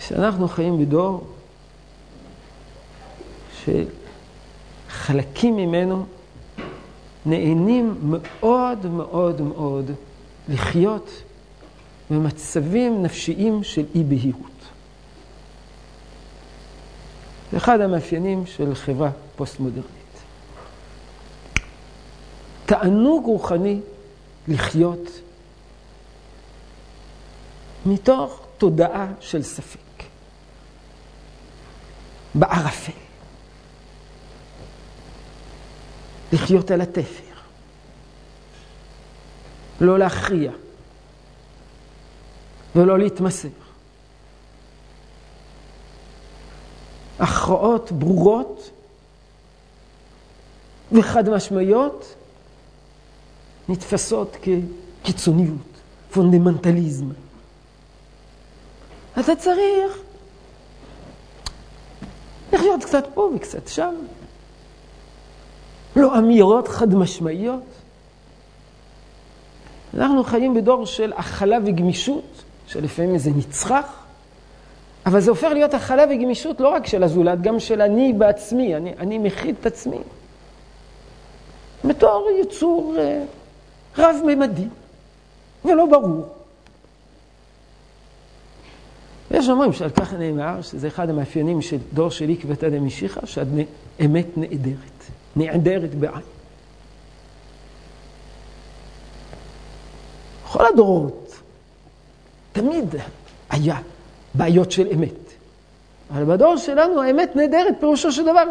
שאנחנו 0.00 0.48
חיים 0.48 0.78
בדור 0.78 1.26
שחלקים 4.88 5.56
ממנו 5.56 6.06
נהנים 7.26 7.94
מאוד 8.02 8.86
מאוד 8.86 9.40
מאוד 9.40 9.90
לחיות 10.48 11.10
במצבים 12.10 13.02
נפשיים 13.02 13.64
של 13.64 13.84
אי-בהירות. 13.94 14.50
זה 17.45 17.45
אחד 17.56 17.80
המאפיינים 17.80 18.46
של 18.46 18.74
חברה 18.74 19.10
פוסט-מודרנית. 19.36 19.86
תענוג 22.66 23.24
רוחני 23.24 23.80
לחיות 24.48 25.20
מתוך 27.86 28.46
תודעה 28.58 29.06
של 29.20 29.42
ספק, 29.42 30.02
בערפל. 32.34 32.92
לחיות 36.32 36.70
על 36.70 36.80
התפר, 36.80 37.22
לא 39.80 39.98
להכריע 39.98 40.52
ולא 42.76 42.98
להתמסר, 42.98 43.48
הכרעות 47.18 47.92
ברורות 47.92 48.70
וחד 50.92 51.28
משמעיות 51.28 52.14
נתפסות 53.68 54.36
כקיצוניות, 55.02 55.56
פונדמנטליזם. 56.12 57.06
אתה 59.20 59.36
צריך 59.36 59.98
לחיות 62.52 62.84
קצת 62.84 63.04
פה 63.14 63.30
וקצת 63.36 63.68
שם. 63.68 63.94
לא 65.96 66.18
אמירות 66.18 66.68
חד 66.68 66.94
משמעיות. 66.94 67.62
אנחנו 69.94 70.24
חיים 70.24 70.54
בדור 70.54 70.86
של 70.86 71.12
הכלה 71.16 71.56
וגמישות, 71.66 72.42
שלפעמים 72.66 73.18
זה 73.18 73.30
נצרך, 73.30 74.05
אבל 75.06 75.20
זה 75.20 75.30
הופך 75.30 75.48
להיות 75.52 75.74
הכלה 75.74 76.04
וגמישות 76.10 76.60
לא 76.60 76.68
רק 76.68 76.86
של 76.86 77.02
הזולת, 77.02 77.40
גם 77.40 77.60
של 77.60 77.82
אני 77.82 78.12
בעצמי, 78.12 78.76
אני, 78.76 78.92
אני 78.98 79.18
מכיל 79.18 79.54
את 79.60 79.66
עצמי. 79.66 79.98
בתור 81.84 82.28
יצור 82.40 82.94
אה, 82.98 83.24
רב-ממדי 83.98 84.68
ולא 85.64 85.86
ברור. 85.86 86.28
ויש 89.30 89.48
אומרים 89.48 89.72
שעל 89.72 89.90
כך 89.90 90.14
נאמר, 90.14 90.62
שזה 90.62 90.88
אחד 90.88 91.10
המאפיינים 91.10 91.62
של 91.62 91.78
דור 91.94 92.10
של 92.10 92.30
עקבתא 92.30 92.68
דמשיחא, 92.68 93.26
שהאמת 93.26 94.26
נעדרת, 94.36 95.04
נעדרת 95.36 95.94
בעין. 95.94 96.22
בכל 100.44 100.66
הדורות 100.66 101.40
תמיד 102.52 102.94
היה 103.50 103.78
בעיות 104.36 104.72
של 104.72 104.86
אמת. 104.94 105.10
אבל 106.10 106.24
בדור 106.24 106.56
שלנו 106.56 107.02
האמת 107.02 107.36
נהדרת, 107.36 107.74
פירושו 107.80 108.12
של 108.12 108.22
דבר, 108.22 108.44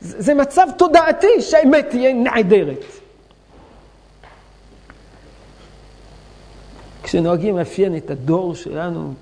זה 0.00 0.34
מצב 0.34 0.66
תודעתי 0.78 1.40
שהאמת 1.40 1.86
תהיה 1.90 2.12
נעדרת. 2.12 2.84
כשנוהגים 7.02 7.58
לאפיין 7.58 7.96
את 7.96 8.10
הדור 8.10 8.54
שלנו, 8.54 9.14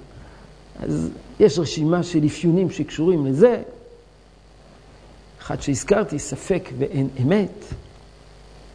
אז 0.80 1.10
יש 1.40 1.58
רשימה 1.58 2.02
של 2.02 2.26
אפיונים 2.26 2.70
שקשורים 2.70 3.26
לזה. 3.26 3.62
אחד 5.40 5.60
שהזכרתי, 5.60 6.18
ספק 6.18 6.68
ואין 6.78 7.08
אמת, 7.22 7.64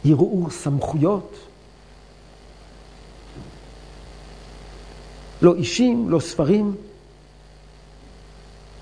ערעור 0.04 0.50
סמכויות, 0.50 1.49
לא 5.42 5.54
אישים, 5.54 6.10
לא 6.10 6.20
ספרים, 6.20 6.76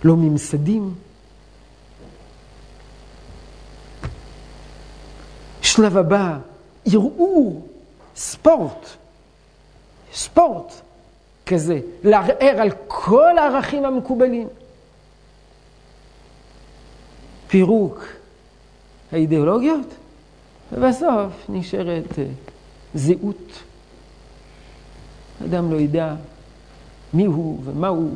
לא 0.04 0.16
ממסדים. 0.16 0.94
שלב 5.62 5.96
הבא, 5.96 6.38
ערעור, 6.86 7.68
ספורט. 8.16 8.86
ספורט 10.12 10.72
כזה, 11.46 11.80
לערער 12.04 12.60
על 12.60 12.70
כל 12.86 13.38
הערכים 13.38 13.84
המקובלים. 13.84 14.48
פירוק 17.48 18.04
האידיאולוגיות, 19.12 19.86
ובסוף 20.72 21.32
נשארת 21.48 22.18
אה, 22.18 22.24
זהות. 22.94 23.62
אדם 25.44 25.72
לא 25.72 25.76
ידע 25.76 26.14
מי 27.14 27.24
הוא 27.24 27.58
ומה 27.64 27.88
הוא, 27.88 28.10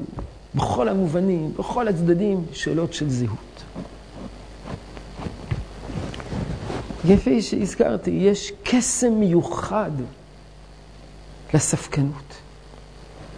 בכל 0.55 0.89
המובנים, 0.89 1.53
בכל 1.59 1.89
הצדדים, 1.89 2.45
שאלות 2.53 2.93
של 2.93 3.11
זהות. 3.11 3.63
כפי 7.03 7.43
שהזכרתי, 7.43 8.11
יש 8.11 8.53
קסם 8.63 9.13
מיוחד 9.13 9.91
לספקנות. 11.55 12.35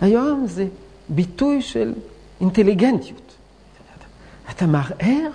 היום 0.01 0.47
זה 0.47 0.67
ביטוי 1.09 1.63
של 1.63 1.93
אינטליגנטיות. 2.41 3.35
אתה 4.51 4.67
מערער, 4.67 5.31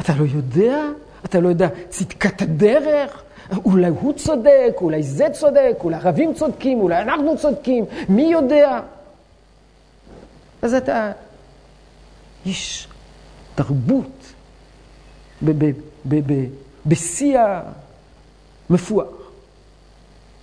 אתה 0.00 0.12
לא 0.18 0.24
יודע, 0.34 0.82
אתה 1.24 1.40
לא 1.40 1.48
יודע 1.48 1.68
צדקת 1.88 2.42
הדרך, 2.42 3.22
אולי 3.64 3.88
הוא 3.88 4.12
צודק, 4.12 4.72
אולי 4.80 5.02
זה 5.02 5.26
צודק, 5.32 5.76
אולי 5.84 5.96
ערבים 5.96 6.34
צודקים, 6.34 6.80
אולי 6.80 7.02
אנחנו 7.02 7.38
צודקים, 7.38 7.84
מי 8.08 8.22
יודע? 8.22 8.80
אז 10.64 10.74
אתה 10.74 11.12
איש 12.46 12.88
תרבות 13.54 14.32
בשיא 16.86 17.38
המפואר. 18.70 19.10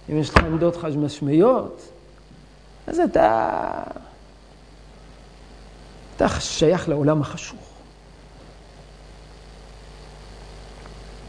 אם 0.09 0.17
יש 0.17 0.30
לך 0.30 0.38
עמדות 0.38 0.76
חד 0.78 0.97
משמעיות, 0.97 1.82
אז 2.88 2.99
אתה, 2.99 3.84
אתה 6.15 6.39
שייך 6.39 6.89
לעולם 6.89 7.22
החשוך. 7.22 7.72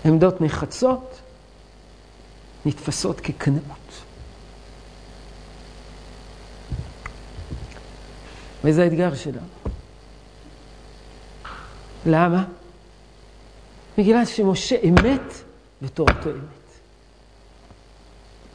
עמדות 0.05 0.41
נחצות 0.41 1.21
נתפסות 2.67 3.21
כקנאות. 3.21 3.82
וזה 8.65 8.83
האתגר 8.83 9.15
שלנו. 9.15 9.47
למה? 12.07 12.45
בגלל 13.99 14.25
שמשה 14.25 14.77
אמת 14.89 15.33
ותורתו 15.83 16.31
אמת. 16.31 16.63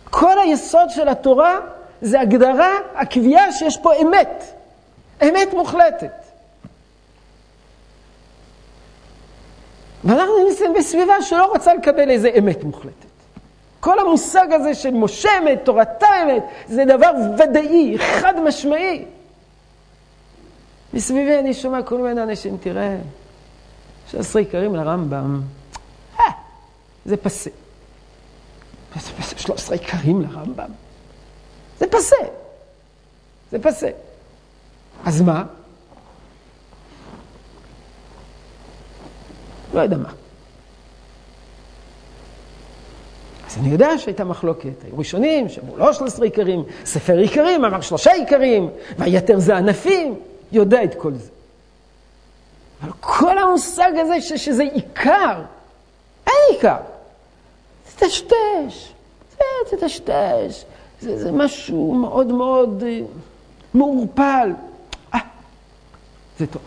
כל 0.10 0.40
היסוד 0.40 0.90
של 0.90 1.08
התורה 1.10 1.60
זה 2.02 2.22
הגדרה, 2.22 2.72
הקביעה 2.96 3.52
שיש 3.52 3.78
פה 3.78 3.94
אמת. 4.02 4.44
אמת 5.24 5.54
מוחלטת. 5.54 6.12
ואנחנו 10.04 10.48
נמצאים 10.48 10.74
בסביבה 10.74 11.22
שלא 11.22 11.46
רוצה 11.46 11.74
לקבל 11.74 12.10
איזה 12.10 12.30
אמת 12.40 12.64
מוחלטת. 12.64 13.08
כל 13.80 14.00
המושג 14.00 14.54
הזה 14.54 14.76
של 14.76 14.94
משה 14.94 15.30
אמת, 15.38 15.60
תורתה 15.64 16.08
אמת, 16.24 16.44
זה 16.68 16.86
דבר 16.86 17.12
ודאי, 17.38 17.98
חד 17.98 18.40
משמעי. 18.40 19.06
מסביבי 20.98 21.40
אני 21.40 21.54
שומע 21.54 21.84
כל 21.84 21.98
מיני 21.98 22.24
אנשים, 22.24 22.58
תראה, 22.58 22.98
שעשרה 24.12 24.42
עיקרים 24.42 24.76
לרמב"ם, 24.76 25.42
אה. 26.20 26.26
זה 27.06 27.18
פסה, 27.18 27.50
13 29.38 29.78
עיקרים 29.78 30.22
לרמב"ם. 30.22 30.70
זה 31.80 31.88
פסה. 31.88 32.16
זה 33.52 33.60
פסה. 33.60 33.90
אז 35.06 35.22
מה? 35.22 35.44
לא 39.74 39.82
יודע 39.82 39.98
מה. 39.98 40.10
אז 43.48 43.58
אני 43.58 43.70
יודע 43.70 43.98
שהייתה 43.98 44.24
מחלוקת. 44.24 44.84
היו 44.84 44.98
ראשונים 44.98 45.50
שאמרו 45.50 45.78
לא 45.78 45.94
13 45.94 46.26
עיקרים, 46.26 46.64
ספר 46.86 47.18
עיקרים 47.18 47.66
אמר 47.66 47.82
שלושה 47.82 48.12
עיקרים, 48.12 48.70
והיתר 48.98 49.40
זה 49.40 49.58
ענפים. 49.58 50.16
יודע 50.52 50.84
את 50.84 50.96
כל 50.96 51.14
זה. 51.14 51.30
אבל 52.82 52.92
כל 53.00 53.38
המושג 53.38 53.92
הזה 54.02 54.22
ש, 54.22 54.34
שזה 54.34 54.64
עיקר, 54.64 55.42
אין 56.28 56.36
עיקר. 56.52 56.78
זה 57.88 58.08
טשטש, 58.08 58.94
זה 59.70 59.78
טשטש, 59.82 60.66
זה, 61.02 61.24
זה 61.24 61.32
משהו 61.32 61.94
מאוד 61.94 62.28
מאוד 62.28 62.84
אה, 62.88 63.00
מעורפל. 63.74 64.50
אה, 65.14 65.20
זה 66.40 66.48
טוב. 66.48 66.62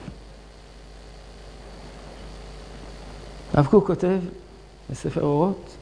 הרב 3.54 3.66
קוק 3.66 3.86
כותב 3.86 4.18
בספר 4.90 5.22
אורות, 5.22 5.76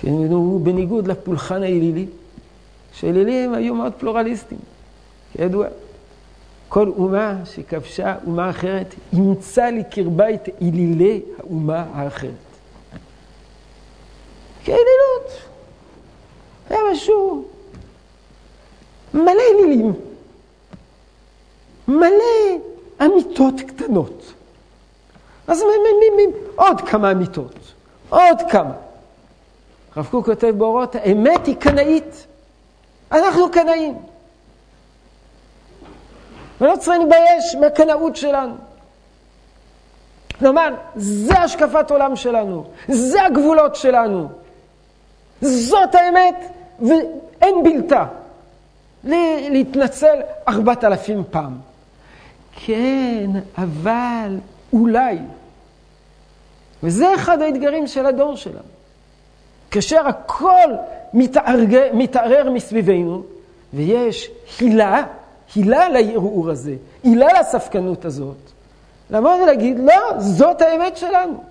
שהוא 0.00 0.60
בניגוד 0.60 1.06
לפולחן 1.06 1.62
האלילי, 1.62 2.06
שאלילים 2.92 3.54
היו 3.54 3.74
מאוד 3.74 3.92
פלורליסטים. 3.98 4.58
כידוע, 5.32 5.66
כל 6.68 6.88
אומה 6.98 7.34
שכבשה 7.44 8.14
אומה 8.26 8.50
אחרת, 8.50 8.94
אימצה 9.12 9.70
לקרבה 9.70 10.34
את 10.34 10.48
אלילי 10.62 11.22
האומה 11.38 11.84
האחרת. 11.94 12.32
כאלילות. 14.64 15.48
היה 16.70 16.80
משהו 16.92 17.44
מלא 19.14 19.42
אלילים, 19.54 19.92
מלא 21.88 22.58
אמיתות 23.04 23.54
קטנות. 23.66 24.32
אז 25.46 25.62
ממימים 25.62 26.30
עוד 26.56 26.80
כמה 26.80 27.12
אמיתות, 27.12 27.54
עוד 28.08 28.38
כמה. 28.50 28.72
הרב 29.96 30.06
קוק 30.10 30.26
כותב 30.26 30.54
באורות, 30.58 30.94
האמת 30.94 31.46
היא 31.46 31.56
קנאית. 31.56 32.26
אנחנו 33.12 33.50
קנאים. 33.50 33.94
ולא 36.60 36.76
צריך 36.76 36.98
להתבייש 36.98 37.54
מהקנאות 37.60 38.16
שלנו. 38.16 38.54
כלומר, 40.38 40.74
זה 40.96 41.38
השקפת 41.38 41.90
עולם 41.90 42.16
שלנו, 42.16 42.64
זה 42.88 43.22
הגבולות 43.22 43.76
שלנו. 43.76 44.28
זאת 45.40 45.94
האמת, 45.94 46.52
ואין 46.80 47.62
בלתה. 47.64 48.04
להתנצל 49.50 50.16
ארבעת 50.48 50.84
אלפים 50.84 51.24
פעם. 51.30 51.58
כן, 52.66 53.30
אבל 53.58 54.36
אולי. 54.72 55.18
וזה 56.82 57.14
אחד 57.14 57.42
האתגרים 57.42 57.86
של 57.86 58.06
הדור 58.06 58.36
שלנו. 58.36 58.58
כאשר 59.70 60.08
הכל 60.08 60.70
מתערער, 61.14 61.90
מתערער 61.92 62.50
מסביבנו, 62.50 63.22
ויש 63.74 64.30
הילה, 64.60 65.02
הילה 65.54 65.88
לערעור 65.88 66.50
הזה, 66.50 66.74
הילה 67.02 67.40
לספקנות 67.40 68.04
הזאת, 68.04 68.36
לבוא 69.10 69.42
ולהגיד, 69.42 69.78
לא, 69.78 70.18
זאת 70.18 70.62
האמת 70.62 70.96
שלנו. 70.96 71.44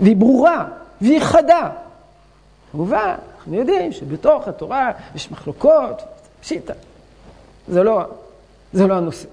והיא 0.00 0.16
ברורה, 0.16 0.68
והיא 1.00 1.20
חדה. 1.20 1.70
כמובן, 2.72 3.14
אנחנו 3.36 3.54
יודעים 3.54 3.92
שבתוך 3.92 4.48
התורה 4.48 4.92
יש 5.14 5.30
מחלוקות, 5.30 6.02
פשיטה. 6.40 6.72
זה 7.68 7.82
לא, 7.82 8.02
זה 8.72 8.86
לא 8.86 8.94
הנושא. 8.94 9.28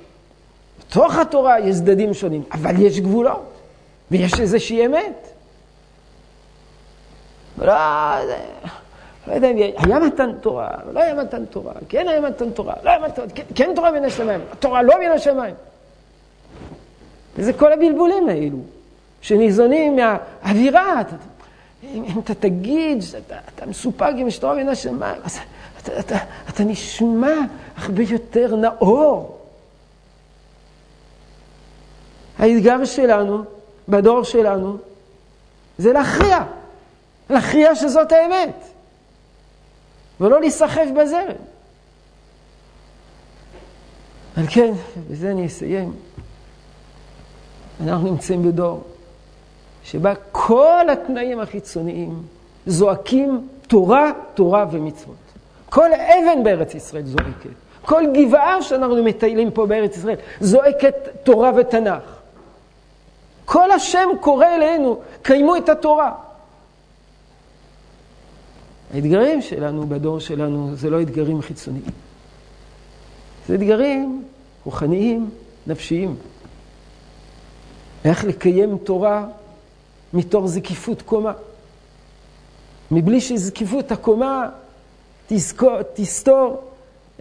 בתוך 0.80 1.16
התורה 1.16 1.60
יש 1.60 1.76
צדדים 1.76 2.14
שונים, 2.14 2.44
אבל 2.52 2.82
יש 2.82 3.00
גבולות, 3.00 3.54
ויש 4.12 4.40
איזושהי 4.40 4.86
אמת. 4.86 5.28
לא, 7.58 8.26
זה, 8.26 8.38
לא 9.28 9.34
יודע 9.34 9.52
אם 9.52 9.58
היה 9.78 10.00
מתן 10.00 10.32
תורה, 10.42 10.70
לא 10.94 11.00
היה 11.00 11.16
מתן 11.16 11.46
תורה, 11.46 11.74
כן 11.90 12.08
היה 12.08 12.22
מתן 12.22 12.52
תורה, 12.52 12.74
לא 12.84 12.90
היה 12.90 13.00
מתן, 13.00 13.22
כן, 13.36 13.44
כן 13.56 13.72
תורה 13.76 13.92
מן 13.92 14.06
השמיים, 14.06 14.42
התורה 14.52 14.82
לא 14.82 15.00
מן 15.00 15.12
השמיים. 15.12 15.56
וזה 17.36 17.54
כל 17.54 17.74
הבלבולים 17.74 18.30
האלו, 18.30 18.58
שניזונים 19.22 19.96
מהאווירה. 19.96 21.02
אם, 21.84 22.04
אם 22.04 22.20
אתה 22.20 22.34
תגיד 22.34 23.02
שאתה 23.02 23.36
אתה 23.56 23.66
מסופק 23.66 24.12
עם 24.18 24.28
אשתו 24.28 24.56
מן 24.56 24.70
השמיים, 24.70 25.22
אז 25.24 25.40
אתה, 25.82 26.00
אתה, 26.00 26.18
אתה 26.50 26.64
נשמע 26.64 27.34
הרבה 27.78 28.04
יותר 28.04 28.56
נאור. 28.56 29.38
האתגר 32.40 32.86
שלנו, 32.86 33.44
בדור 33.90 34.24
שלנו, 34.24 34.78
זה 35.78 35.94
להכריע. 35.94 36.40
להכריע 37.30 37.76
שזאת 37.76 38.12
האמת. 38.12 38.71
ולא 40.22 40.40
להיסחף 40.40 40.86
בזרם. 41.02 41.36
על 44.38 44.46
כן, 44.50 44.74
בזה 45.10 45.32
אני 45.32 45.46
אסיים. 45.46 45.94
אנחנו 47.84 48.12
נמצאים 48.12 48.44
בדור 48.44 48.84
שבה 49.84 50.14
כל 50.32 50.86
התנאים 50.92 51.40
החיצוניים 51.40 52.24
זועקים 52.66 53.48
תורה, 53.68 54.12
תורה 54.34 54.66
ומצוות. 54.72 55.16
כל 55.70 55.90
אבן 55.94 56.44
בארץ 56.44 56.76
ישראל 56.76 57.06
זועקת. 57.06 57.50
כל 57.82 58.04
גבעה 58.14 58.62
שאנחנו 58.62 59.04
מטיילים 59.04 59.52
פה 59.52 59.66
בארץ 59.66 59.98
ישראל 59.98 60.16
זועקת 60.40 60.96
תורה 61.24 61.52
ותנ"ך. 61.56 62.04
כל 63.46 63.72
השם 63.72 64.10
קורא 64.20 64.46
אלינו, 64.46 65.00
קיימו 65.22 65.56
את 65.56 65.70
התורה. 65.70 66.12
האתגרים 68.94 69.42
שלנו 69.42 69.88
בדור 69.88 70.20
שלנו 70.20 70.76
זה 70.76 70.90
לא 70.90 71.02
אתגרים 71.02 71.42
חיצוניים. 71.42 71.86
זה 73.48 73.56
אתגרים 73.56 74.24
רוחניים, 74.66 75.30
נפשיים. 75.68 76.16
איך 78.06 78.24
לקיים 78.24 78.78
תורה 78.78 79.28
מתוך 80.14 80.46
זקיפות 80.46 81.02
קומה. 81.02 81.34
מבלי 82.92 83.22
שזקיפות 83.22 83.92
הקומה 83.92 84.50
תזכור, 85.28 85.82
תסתור 85.94 86.64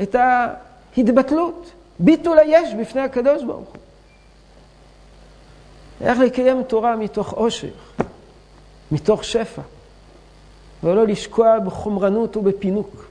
את 0.03 0.15
ההתבטלות, 0.15 1.73
ביטול 1.99 2.39
היש 2.39 2.75
בפני 2.81 3.01
הקדוש 3.01 3.45
ברוך 3.45 3.69
הוא. 3.69 3.77
איך 6.01 6.19
לקיים 6.19 6.63
תורה 6.63 6.97
מתוך 6.97 7.33
עושר, 7.33 7.71
מתוך 8.93 9.25
שפע, 9.25 9.63
ולא 10.85 11.07
לשקוע 11.07 11.59
בחומרנות 11.59 12.37
ובפינוק. 12.37 13.05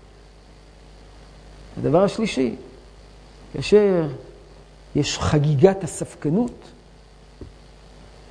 הדבר 1.77 2.03
השלישי, 2.03 2.55
כאשר 3.53 4.07
יש 4.95 5.19
חגיגת 5.19 5.83
הספקנות, 5.83 6.51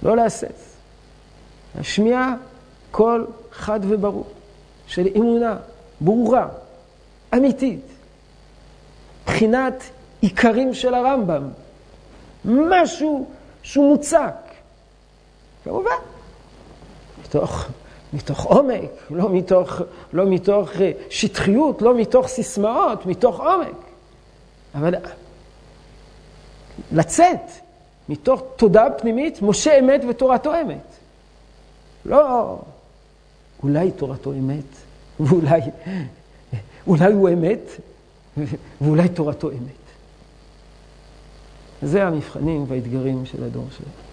לא 0.03 0.16
להסס. 0.16 0.76
להשמיע 1.76 2.34
קול 2.91 3.26
חד 3.53 3.80
וברור 3.82 4.26
של 4.86 5.07
אמונה 5.16 5.57
ברורה, 6.01 6.49
אמיתית, 7.34 7.84
מבחינת 9.22 9.82
עיקרים 10.20 10.74
של 10.74 10.95
הרמב"ם, 10.95 11.49
משהו 12.45 13.26
שהוא 13.62 13.91
מוצק. 13.91 14.34
כמובן, 15.64 15.91
מתוך, 17.24 17.66
מתוך 18.12 18.44
עומק, 18.44 18.90
לא 19.11 19.30
מתוך, 19.30 19.80
לא 20.12 20.26
מתוך 20.26 20.80
אה, 20.80 20.92
שטחיות, 21.11 21.82
לא 21.82 21.94
מתוך 21.94 22.26
סיסמאות, 22.26 23.06
מתוך 23.06 23.40
עומק. 23.40 23.76
אבל 24.74 24.94
לצאת 26.92 27.40
מתוך 28.09 28.42
תודעה 28.56 28.90
פנימית, 28.90 29.42
משה 29.42 29.78
אמת 29.78 30.00
ותורתו 30.09 30.52
אמת. 30.61 30.86
לא, 32.04 32.59
אולי 33.62 33.90
תורתו 33.90 34.32
אמת, 34.32 34.64
ואולי 35.20 35.61
אולי 36.86 37.12
הוא 37.12 37.28
אמת, 37.28 37.70
ואולי 38.80 39.09
תורתו 39.09 39.50
אמת. 39.50 39.78
זה 41.82 42.06
המבחנים 42.06 42.64
והאתגרים 42.68 43.26
של 43.26 43.44
הדור 43.44 43.64
שלנו. 43.70 44.07